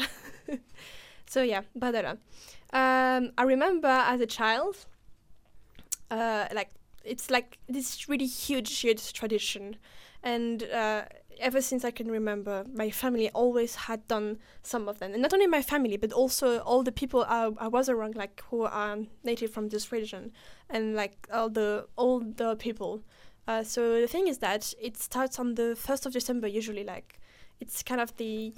so 1.27 1.43
yeah, 1.43 1.63
Badala. 1.75 2.19
Um, 2.73 3.33
I 3.39 3.43
remember 3.45 3.89
as 3.89 4.21
a 4.21 4.27
child, 4.27 4.87
uh, 6.11 6.47
like 6.53 6.71
it's 7.05 7.31
like 7.31 7.59
this 7.69 8.09
really 8.09 8.27
huge, 8.27 8.79
huge 8.81 9.13
tradition, 9.13 9.77
and 10.27 10.65
uh, 10.65 11.05
ever 11.39 11.61
since 11.61 11.85
I 11.85 11.93
can 11.93 12.11
remember, 12.11 12.67
my 12.75 12.91
family 12.91 13.31
always 13.31 13.77
had 13.77 14.07
done 14.09 14.39
some 14.65 14.89
of 14.89 14.99
them, 14.99 15.13
and 15.13 15.23
not 15.23 15.33
only 15.33 15.47
my 15.47 15.63
family, 15.63 15.97
but 15.97 16.13
also 16.13 16.59
all 16.59 16.83
the 16.83 16.91
people 16.91 17.25
I, 17.29 17.53
I 17.59 17.69
was 17.69 17.89
around, 17.89 18.17
like 18.17 18.43
who 18.51 18.63
are 18.63 18.99
native 19.23 19.53
from 19.53 19.69
this 19.69 19.93
region, 19.93 20.33
and 20.69 20.97
like 20.97 21.29
all 21.33 21.49
the 21.49 21.87
older 21.97 22.57
people. 22.57 23.03
Uh, 23.47 23.63
so 23.63 24.01
the 24.01 24.09
thing 24.09 24.27
is 24.27 24.39
that 24.39 24.75
it 24.81 24.97
starts 24.97 25.39
on 25.39 25.55
the 25.55 25.77
first 25.77 26.07
of 26.07 26.13
December 26.13 26.49
usually. 26.49 26.83
Like 26.83 27.21
it's 27.61 27.85
kind 27.85 28.01
of 28.01 28.17
the 28.17 28.53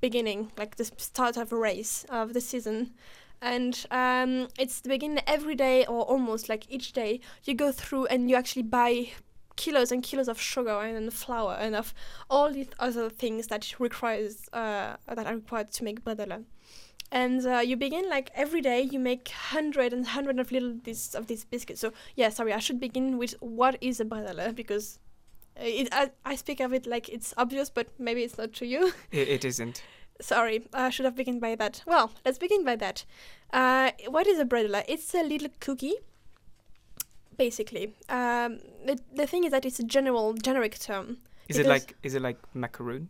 beginning, 0.00 0.52
like 0.56 0.76
the 0.76 0.84
start 0.84 1.36
of 1.36 1.52
a 1.52 1.56
race 1.56 2.06
of 2.08 2.34
the 2.34 2.40
season. 2.40 2.94
And 3.42 3.84
um, 3.90 4.48
it's 4.58 4.80
the 4.80 4.88
beginning 4.88 5.24
every 5.26 5.56
day, 5.56 5.84
or 5.86 6.02
almost 6.02 6.48
like 6.48 6.70
each 6.70 6.92
day, 6.92 7.18
you 7.42 7.54
go 7.54 7.72
through 7.72 8.06
and 8.06 8.30
you 8.30 8.36
actually 8.36 8.62
buy 8.62 9.08
kilos 9.56 9.92
and 9.92 10.02
kilos 10.02 10.28
of 10.28 10.40
sugar 10.40 10.80
and 10.80 11.12
flour 11.12 11.56
and 11.58 11.74
of 11.76 11.94
all 12.28 12.52
these 12.52 12.68
other 12.78 13.08
things 13.08 13.46
that 13.48 13.74
requires 13.78 14.48
uh, 14.52 14.96
that 15.06 15.26
are 15.26 15.34
required 15.34 15.70
to 15.72 15.84
make 15.84 16.04
bredela. 16.04 16.44
And 17.12 17.46
uh, 17.46 17.58
you 17.58 17.76
begin 17.76 18.08
like 18.08 18.30
every 18.34 18.60
day. 18.60 18.80
You 18.82 18.98
make 18.98 19.28
hundred 19.28 19.92
and 19.92 20.06
hundred 20.06 20.40
of 20.40 20.50
little 20.50 20.74
this 20.82 21.14
of 21.14 21.26
these 21.28 21.44
biscuits. 21.44 21.80
So 21.80 21.92
yeah, 22.16 22.30
sorry, 22.30 22.52
I 22.52 22.58
should 22.58 22.80
begin 22.80 23.18
with 23.18 23.34
what 23.40 23.76
is 23.80 24.00
a 24.00 24.04
bredela 24.04 24.54
because 24.54 24.98
it, 25.56 25.88
I, 25.92 26.10
I 26.24 26.34
speak 26.34 26.60
of 26.60 26.72
it 26.72 26.86
like 26.86 27.08
it's 27.08 27.32
obvious, 27.36 27.70
but 27.70 27.88
maybe 27.98 28.22
it's 28.22 28.38
not 28.38 28.52
to 28.54 28.66
you. 28.66 28.92
It, 29.12 29.28
it 29.28 29.44
isn't. 29.44 29.82
Sorry, 30.20 30.66
I 30.72 30.90
should 30.90 31.04
have 31.04 31.16
begun 31.16 31.40
by 31.40 31.54
that. 31.56 31.82
Well, 31.86 32.12
let's 32.24 32.38
begin 32.38 32.64
by 32.64 32.76
that. 32.76 33.04
Uh, 33.52 33.90
what 34.08 34.26
is 34.26 34.38
a 34.38 34.44
bredela? 34.44 34.84
It's 34.88 35.14
a 35.14 35.22
little 35.22 35.48
cookie, 35.60 35.94
basically. 37.36 37.94
Um, 38.08 38.60
the, 38.84 38.98
the 39.14 39.26
thing 39.26 39.44
is 39.44 39.50
that 39.50 39.64
it's 39.64 39.78
a 39.78 39.84
general, 39.84 40.34
generic 40.34 40.78
term. 40.78 41.18
Is 41.48 41.58
it 41.58 41.66
like 41.66 41.94
is 42.02 42.14
it 42.14 42.22
like 42.22 42.38
macaroon? 42.54 43.08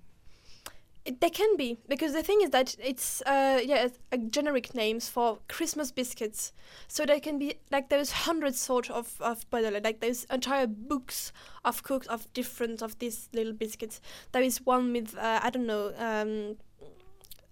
It, 1.04 1.20
they 1.20 1.28
can 1.28 1.56
be 1.58 1.76
because 1.86 2.14
the 2.14 2.22
thing 2.22 2.40
is 2.40 2.50
that 2.50 2.76
it's 2.82 3.20
uh 3.26 3.60
yeah 3.62 3.84
it's, 3.84 3.98
uh, 4.10 4.16
generic 4.16 4.74
names 4.74 5.08
for 5.08 5.38
Christmas 5.48 5.92
biscuits. 5.92 6.52
So 6.88 7.04
there 7.04 7.20
can 7.20 7.38
be 7.38 7.54
like 7.70 7.90
there's 7.90 8.10
hundreds 8.10 8.58
sort 8.58 8.90
of 8.90 9.20
of 9.20 9.48
bredela. 9.50 9.84
Like 9.84 10.00
there's 10.00 10.24
entire 10.24 10.66
books 10.66 11.32
of 11.64 11.82
cooks 11.82 12.06
of 12.06 12.32
different 12.32 12.82
of 12.82 12.98
these 12.98 13.28
little 13.32 13.52
biscuits. 13.52 14.00
There 14.32 14.42
is 14.42 14.64
one 14.64 14.92
with 14.92 15.16
uh, 15.16 15.40
I 15.42 15.50
don't 15.50 15.66
know 15.66 15.92
um. 15.98 16.56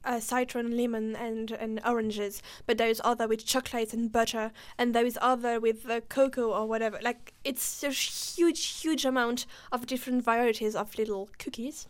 Uh, 0.05 0.19
citron, 0.19 0.77
lemon, 0.77 1.15
and, 1.15 1.53
and 1.53 1.81
oranges, 1.87 2.43
but 2.67 2.81
is 2.81 3.01
other 3.05 3.29
with 3.29 3.47
chocolate 3.47 3.93
and 3.93 4.11
butter, 4.11 4.51
and 4.77 4.95
there 4.95 5.07
is 5.07 5.17
other 5.23 5.61
with 5.61 5.89
uh, 5.89 6.01
cocoa 6.09 6.51
or 6.53 6.67
whatever. 6.67 6.99
Like 7.03 7.33
it's 7.45 7.85
a 7.85 7.91
huge, 7.91 8.81
huge 8.83 9.05
amount 9.05 9.47
of 9.71 9.87
different 9.87 10.25
varieties 10.25 10.75
of 10.75 10.99
little 10.99 11.29
cookies. 11.39 11.87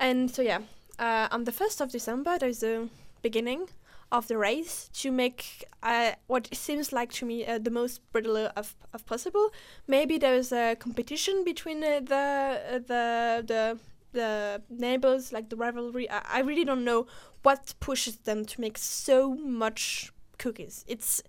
And 0.00 0.30
so 0.30 0.42
yeah, 0.42 0.62
uh, 0.98 1.28
on 1.30 1.44
the 1.44 1.52
first 1.52 1.80
of 1.80 1.92
December 1.92 2.38
there's 2.38 2.60
the 2.60 2.88
beginning 3.22 3.68
of 4.12 4.26
the 4.26 4.36
race 4.36 4.90
to 4.92 5.12
make 5.12 5.64
uh, 5.82 6.12
what 6.26 6.48
seems 6.54 6.92
like 6.92 7.12
to 7.12 7.24
me 7.24 7.46
uh, 7.46 7.58
the 7.58 7.70
most 7.70 8.00
bredela 8.12 8.52
of, 8.56 8.74
of 8.92 9.06
possible. 9.06 9.50
Maybe 9.86 10.18
there's 10.18 10.52
a 10.52 10.74
competition 10.74 11.44
between 11.44 11.84
uh, 11.84 12.00
the 12.00 12.60
uh, 12.74 12.78
the 12.78 13.44
the 13.46 13.78
the 14.12 14.62
neighbors, 14.68 15.32
like 15.32 15.48
the 15.48 15.56
rivalry. 15.56 16.10
I, 16.10 16.22
I 16.32 16.40
really 16.40 16.64
don't 16.64 16.84
know 16.84 17.06
what 17.42 17.74
pushes 17.80 18.16
them 18.16 18.44
to 18.44 18.60
make 18.60 18.78
so 18.78 19.34
much 19.34 20.12
cookies. 20.38 20.84
It's 20.88 21.22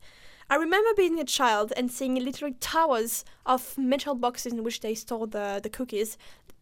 I 0.50 0.56
remember 0.56 0.90
being 0.98 1.18
a 1.18 1.24
child 1.24 1.72
and 1.78 1.90
seeing 1.90 2.16
literally 2.16 2.56
towers 2.60 3.24
of 3.46 3.78
metal 3.78 4.16
boxes 4.16 4.52
in 4.52 4.66
which 4.66 4.82
they 4.82 4.96
store 4.96 5.26
the, 5.26 5.62
the 5.64 5.70
cookies 5.70 6.18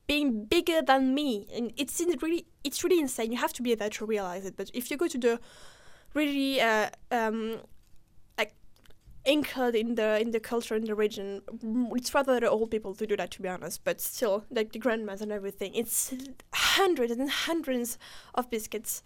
being 0.05 0.45
bigger 0.45 0.81
than 0.81 1.15
me 1.15 1.47
and 1.53 1.71
it's 1.75 2.01
really 2.21 2.45
it's 2.63 2.83
really 2.83 2.99
insane 2.99 3.31
you 3.31 3.37
have 3.37 3.53
to 3.53 3.61
be 3.61 3.75
there 3.75 3.91
to 3.91 4.05
realize 4.05 4.43
it 4.43 4.55
but 4.57 4.69
if 4.73 4.89
you 4.89 4.97
go 4.97 5.07
to 5.07 5.19
the 5.19 5.39
really 6.15 6.59
uh, 6.59 6.89
um, 7.11 7.59
anchored 9.29 9.75
in 9.75 9.95
the 9.95 10.19
in 10.19 10.31
the 10.31 10.39
culture 10.39 10.75
in 10.75 10.85
the 10.85 10.95
region. 10.95 11.41
Mm, 11.63 11.95
it's 11.95 12.13
rather 12.13 12.39
the 12.39 12.49
old 12.49 12.71
people 12.71 12.93
to 12.95 13.05
do 13.05 13.15
that 13.17 13.31
to 13.31 13.41
be 13.41 13.49
honest 13.49 13.83
but 13.83 14.01
still 14.01 14.43
like 14.49 14.71
the 14.71 14.79
grandmas 14.79 15.21
and 15.21 15.31
everything. 15.31 15.71
It's 15.75 16.13
hundreds 16.53 17.11
and 17.11 17.29
hundreds 17.29 17.97
of 18.35 18.49
biscuits. 18.49 19.03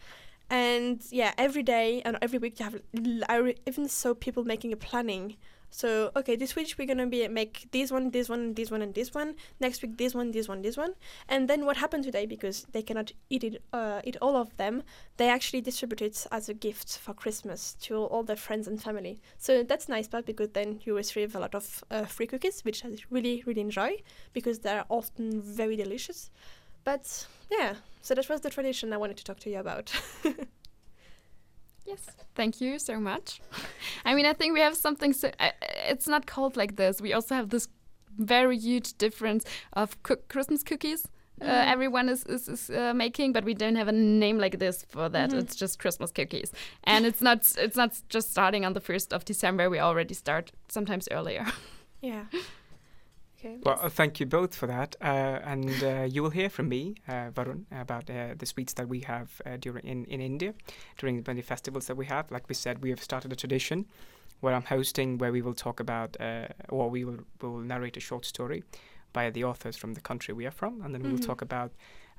And 0.50 1.02
yeah 1.12 1.34
every 1.38 1.64
day 1.64 2.02
and 2.06 2.18
every 2.22 2.40
week 2.40 2.60
you 2.60 2.66
have 2.66 2.82
I 3.30 3.56
even 3.68 3.88
saw 3.88 4.14
people 4.14 4.44
making 4.44 4.72
a 4.74 4.78
planning 4.78 5.36
so 5.74 6.12
okay 6.16 6.36
this 6.36 6.56
week 6.56 6.76
we're 6.78 6.86
gonna 6.86 7.08
be 7.08 7.28
make 7.28 7.68
this 7.72 7.92
one 7.92 8.12
this 8.12 8.30
one 8.30 8.54
this 8.54 8.70
one 8.70 8.84
and 8.84 8.94
this 8.94 9.12
one. 9.12 9.34
Next 9.60 9.82
week 9.82 9.98
this 9.98 10.14
one 10.14 10.30
this 10.30 10.48
one 10.48 10.62
this 10.62 10.78
one. 10.78 10.94
And 11.28 11.48
then 11.48 11.66
what 11.66 11.78
happened 11.78 12.04
today 12.04 12.28
because 12.28 12.68
they 12.74 12.84
cannot 12.84 13.12
eat 13.32 13.44
it 13.44 13.64
uh, 13.74 14.02
eat 14.04 14.16
all 14.22 14.36
of 14.36 14.56
them 14.58 14.84
they 15.18 15.30
actually 15.30 15.62
distribute 15.62 16.04
it 16.04 16.28
as 16.32 16.48
a 16.48 16.54
gift 16.54 17.00
for 17.00 17.14
christmas 17.16 17.74
to 17.82 17.98
all 17.98 18.22
their 18.22 18.36
friends 18.36 18.68
and 18.68 18.82
family. 18.82 19.20
So 19.40 19.64
that's 19.64 19.90
nice 19.90 20.08
part 20.08 20.28
because 20.28 20.50
then 20.50 20.80
you 20.84 20.96
receive 20.96 21.36
a 21.36 21.40
lot 21.40 21.56
of 21.56 21.84
uh, 21.90 22.06
free 22.06 22.28
cookies 22.28 22.64
which 22.64 22.86
i 22.86 22.90
really 23.10 23.44
really 23.48 23.62
enjoy 23.62 23.98
because 24.32 24.60
they're 24.60 24.86
often 24.90 25.42
very 25.42 25.76
delicious. 25.76 26.30
But 26.84 27.26
yeah 27.50 27.76
so 28.02 28.14
that 28.14 28.28
was 28.30 28.42
the 28.42 28.50
tradition 28.50 28.92
i 28.94 28.98
wanted 28.98 29.18
to 29.18 29.24
talk 29.24 29.40
to 29.40 29.50
you 29.50 29.60
about 29.60 29.92
Yes, 31.86 32.08
thank 32.36 32.62
you 32.62 32.80
so 32.80 33.00
much. 33.00 33.42
I 34.06 34.16
mean, 34.16 34.26
I 34.26 34.34
think 34.34 34.54
we 34.54 34.62
have 34.62 34.76
something. 34.76 35.14
So 35.14 35.28
uh, 35.40 35.52
it's 35.90 36.08
not 36.08 36.26
called 36.26 36.56
like 36.58 36.76
this. 36.76 37.02
We 37.02 37.14
also 37.14 37.36
have 37.36 37.50
this 37.50 37.68
very 38.18 38.58
huge 38.58 38.98
difference 38.98 39.44
of 39.74 40.02
cook 40.04 40.28
Christmas 40.30 40.64
cookies. 40.64 41.08
Uh, 41.42 41.46
Mhm. 41.46 41.72
everyone 41.74 42.10
is 42.14 42.24
is, 42.26 42.48
is 42.48 42.70
uh, 42.70 42.94
making, 42.94 43.34
but 43.34 43.44
we 43.44 43.54
don't 43.54 43.76
have 43.76 43.90
a 43.90 43.92
name 43.92 44.38
like 44.38 44.58
this 44.60 44.86
for 44.90 45.10
that. 45.10 45.32
Mhm. 45.32 45.40
It's 45.40 45.56
just 45.56 45.80
Christmas 45.80 46.12
cookies, 46.12 46.52
and 46.84 47.06
it's 47.06 47.22
not 47.22 47.38
it's 47.58 47.76
not 47.76 47.92
just 48.14 48.30
starting 48.32 48.66
on 48.66 48.74
the 48.74 48.80
first 48.82 49.14
of 49.14 49.26
December. 49.26 49.70
We 49.70 49.80
already 49.82 50.14
start 50.14 50.52
sometimes 50.70 51.08
earlier. 51.12 51.46
yeah 52.02 52.26
okay 53.44 53.58
Well, 53.64 53.80
uh, 53.82 53.90
thank 53.90 54.20
you 54.20 54.26
both 54.26 54.56
for 54.56 54.68
that, 54.68 54.96
uh, 55.02 55.06
and 55.44 55.84
uh, 55.84 56.04
you 56.10 56.24
will 56.24 56.30
hear 56.32 56.50
from 56.50 56.70
me, 56.70 56.96
uh, 57.08 57.30
Varun, 57.32 57.66
about 57.72 58.10
uh, 58.10 58.34
the 58.38 58.46
sweets 58.46 58.74
that 58.74 58.88
we 58.88 59.02
have 59.02 59.42
uh, 59.46 59.58
during 59.58 59.86
in, 59.86 60.06
in 60.06 60.22
India 60.22 60.54
during 60.98 61.18
the 61.22 61.24
many 61.32 61.42
festivals 61.42 61.88
that 61.88 61.98
we 61.98 62.06
have. 62.06 62.32
Like 62.32 62.48
we 62.50 62.56
said, 62.56 62.82
we 62.84 62.90
have 62.90 63.02
started 63.04 63.32
a 63.32 63.36
tradition 63.36 63.86
where 64.42 64.54
I'm 64.54 64.64
hosting, 64.66 65.18
where 65.18 65.32
we 65.32 65.42
will 65.42 65.54
talk 65.54 65.80
about, 65.80 66.18
uh, 66.20 66.48
or 66.70 66.90
we 66.90 67.04
will 67.06 67.20
will 67.42 67.58
narrate 67.60 67.98
a 67.98 68.02
short 68.02 68.26
story 68.26 68.64
by 69.14 69.30
the 69.32 69.44
authors 69.44 69.78
from 69.78 69.94
the 69.94 70.02
country 70.02 70.34
we 70.34 70.46
are 70.46 70.52
from, 70.52 70.82
and 70.82 70.94
then 70.94 71.04
we 71.04 71.10
will 71.10 71.20
Mhm. 71.20 71.26
talk 71.28 71.42
about 71.42 71.72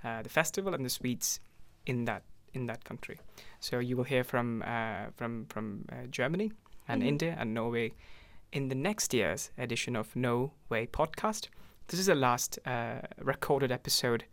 uh, 0.04 0.22
the 0.22 0.28
festival 0.30 0.74
and 0.74 0.84
the 0.84 0.90
sweets 0.90 1.40
in 1.86 2.04
that 2.06 2.22
in 2.54 2.66
that 2.66 2.84
country. 2.84 3.18
So 3.60 3.78
you 3.80 3.96
will 3.96 4.04
hear 4.06 4.24
from 4.24 4.62
uh, 4.62 5.10
from 5.16 5.46
from 5.46 5.84
uh, 5.92 6.06
Germany 6.10 6.52
and 6.88 7.02
Mhm. 7.02 7.08
India 7.08 7.36
and 7.38 7.54
Norway 7.54 7.92
in 8.54 8.68
the 8.68 8.74
next 8.74 9.12
year's 9.12 9.50
edition 9.58 9.96
of 9.96 10.14
No 10.14 10.52
Way 10.68 10.86
podcast. 10.86 11.48
This 11.88 12.00
is 12.00 12.06
the 12.06 12.14
last 12.14 12.58
uh, 12.64 13.00
recorded 13.20 13.70
episode, 13.72 14.24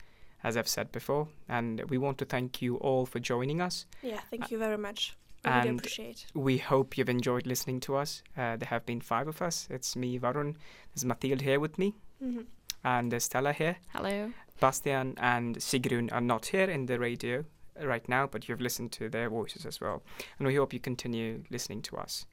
as 0.44 0.56
I've 0.56 0.68
said 0.68 0.92
before, 0.92 1.28
and 1.50 1.82
we 1.90 1.98
want 1.98 2.18
to 2.20 2.26
thank 2.26 2.62
you 2.62 2.78
all 2.78 3.06
for 3.06 3.20
joining 3.20 3.60
us. 3.62 3.86
yeah 4.02 4.20
thank 4.30 4.50
you 4.52 4.58
very 4.58 4.78
much 4.78 5.16
i 5.44 5.58
really 5.58 5.70
and- 5.70 5.80
appreciate 5.80 6.26
We 6.36 6.58
hope 6.60 6.98
you've 6.98 7.10
enjoyed 7.10 7.46
listening 7.48 7.80
to 7.82 7.96
us. 7.96 8.22
Uh, 8.38 8.56
there 8.58 8.70
have 8.70 8.86
been 8.86 9.02
five 9.02 9.28
of 9.28 9.42
us. 9.42 9.68
It's 9.72 9.96
me, 9.96 10.20
Varun. 10.20 10.56
There's 10.94 11.04
Mathilde 11.06 11.42
here 11.42 11.60
with 11.60 11.78
me, 11.80 11.96
Mhm. 12.24 12.46
and 12.84 13.12
there's 13.12 13.26
Stella 13.26 13.54
here. 13.54 13.78
Hello. 13.90 14.32
Bastian 14.60 15.16
and 15.18 15.58
Sigrun 15.58 16.12
are 16.14 16.22
not 16.22 16.46
here 16.48 16.70
in 16.70 16.86
the 16.86 17.00
radio 17.00 17.44
right 17.84 18.08
now, 18.08 18.28
but 18.28 18.48
you've 18.48 18.62
listened 18.62 18.92
to 18.92 19.10
their 19.10 19.30
voices 19.30 19.66
as 19.66 19.82
well. 19.82 20.04
And 20.38 20.48
we 20.48 20.56
hope 20.56 20.74
you 20.74 20.80
continue 20.80 21.44
listening 21.50 21.82
to 21.84 21.98
us. 21.98 22.28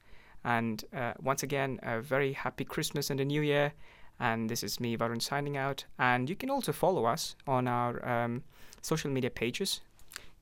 And 0.44 0.84
uh, 0.94 1.12
once 1.20 1.42
again, 1.42 1.78
a 1.82 2.00
very 2.00 2.32
happy 2.32 2.64
Christmas 2.64 3.10
and 3.10 3.20
a 3.20 3.24
New 3.24 3.42
Year. 3.42 3.72
And 4.20 4.48
this 4.48 4.62
is 4.62 4.80
me, 4.80 4.96
Varun, 4.96 5.22
signing 5.22 5.56
out. 5.56 5.84
And 5.98 6.28
you 6.28 6.36
can 6.36 6.50
also 6.50 6.72
follow 6.72 7.04
us 7.04 7.36
on 7.46 7.68
our 7.68 8.06
um, 8.08 8.42
social 8.82 9.10
media 9.10 9.30
pages. 9.30 9.80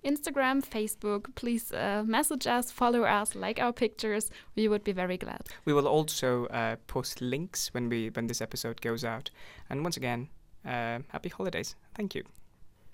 Instagram, 0.04 0.64
Facebook. 0.64 1.34
Please 1.34 1.72
uh, 1.72 2.04
message 2.06 2.46
us, 2.46 2.70
follow 2.70 3.02
us, 3.02 3.34
like 3.34 3.60
our 3.60 3.72
pictures. 3.72 4.30
We 4.54 4.68
would 4.68 4.84
be 4.84 4.92
very 4.92 5.18
glad. 5.18 5.48
We 5.64 5.72
will 5.72 5.88
also 5.88 6.46
uh, 6.46 6.76
post 6.86 7.20
links 7.20 7.74
when 7.74 7.88
we 7.88 8.10
when 8.10 8.28
this 8.28 8.40
episode 8.40 8.80
goes 8.80 9.04
out. 9.04 9.30
And 9.68 9.82
once 9.82 9.96
again, 9.96 10.28
uh, 10.64 11.00
happy 11.08 11.28
holidays. 11.28 11.74
Thank 11.94 12.14
you. 12.14 12.22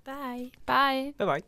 bye 0.04 0.50
Bye. 0.66 1.14
Bye 1.18 1.26
bye. 1.26 1.42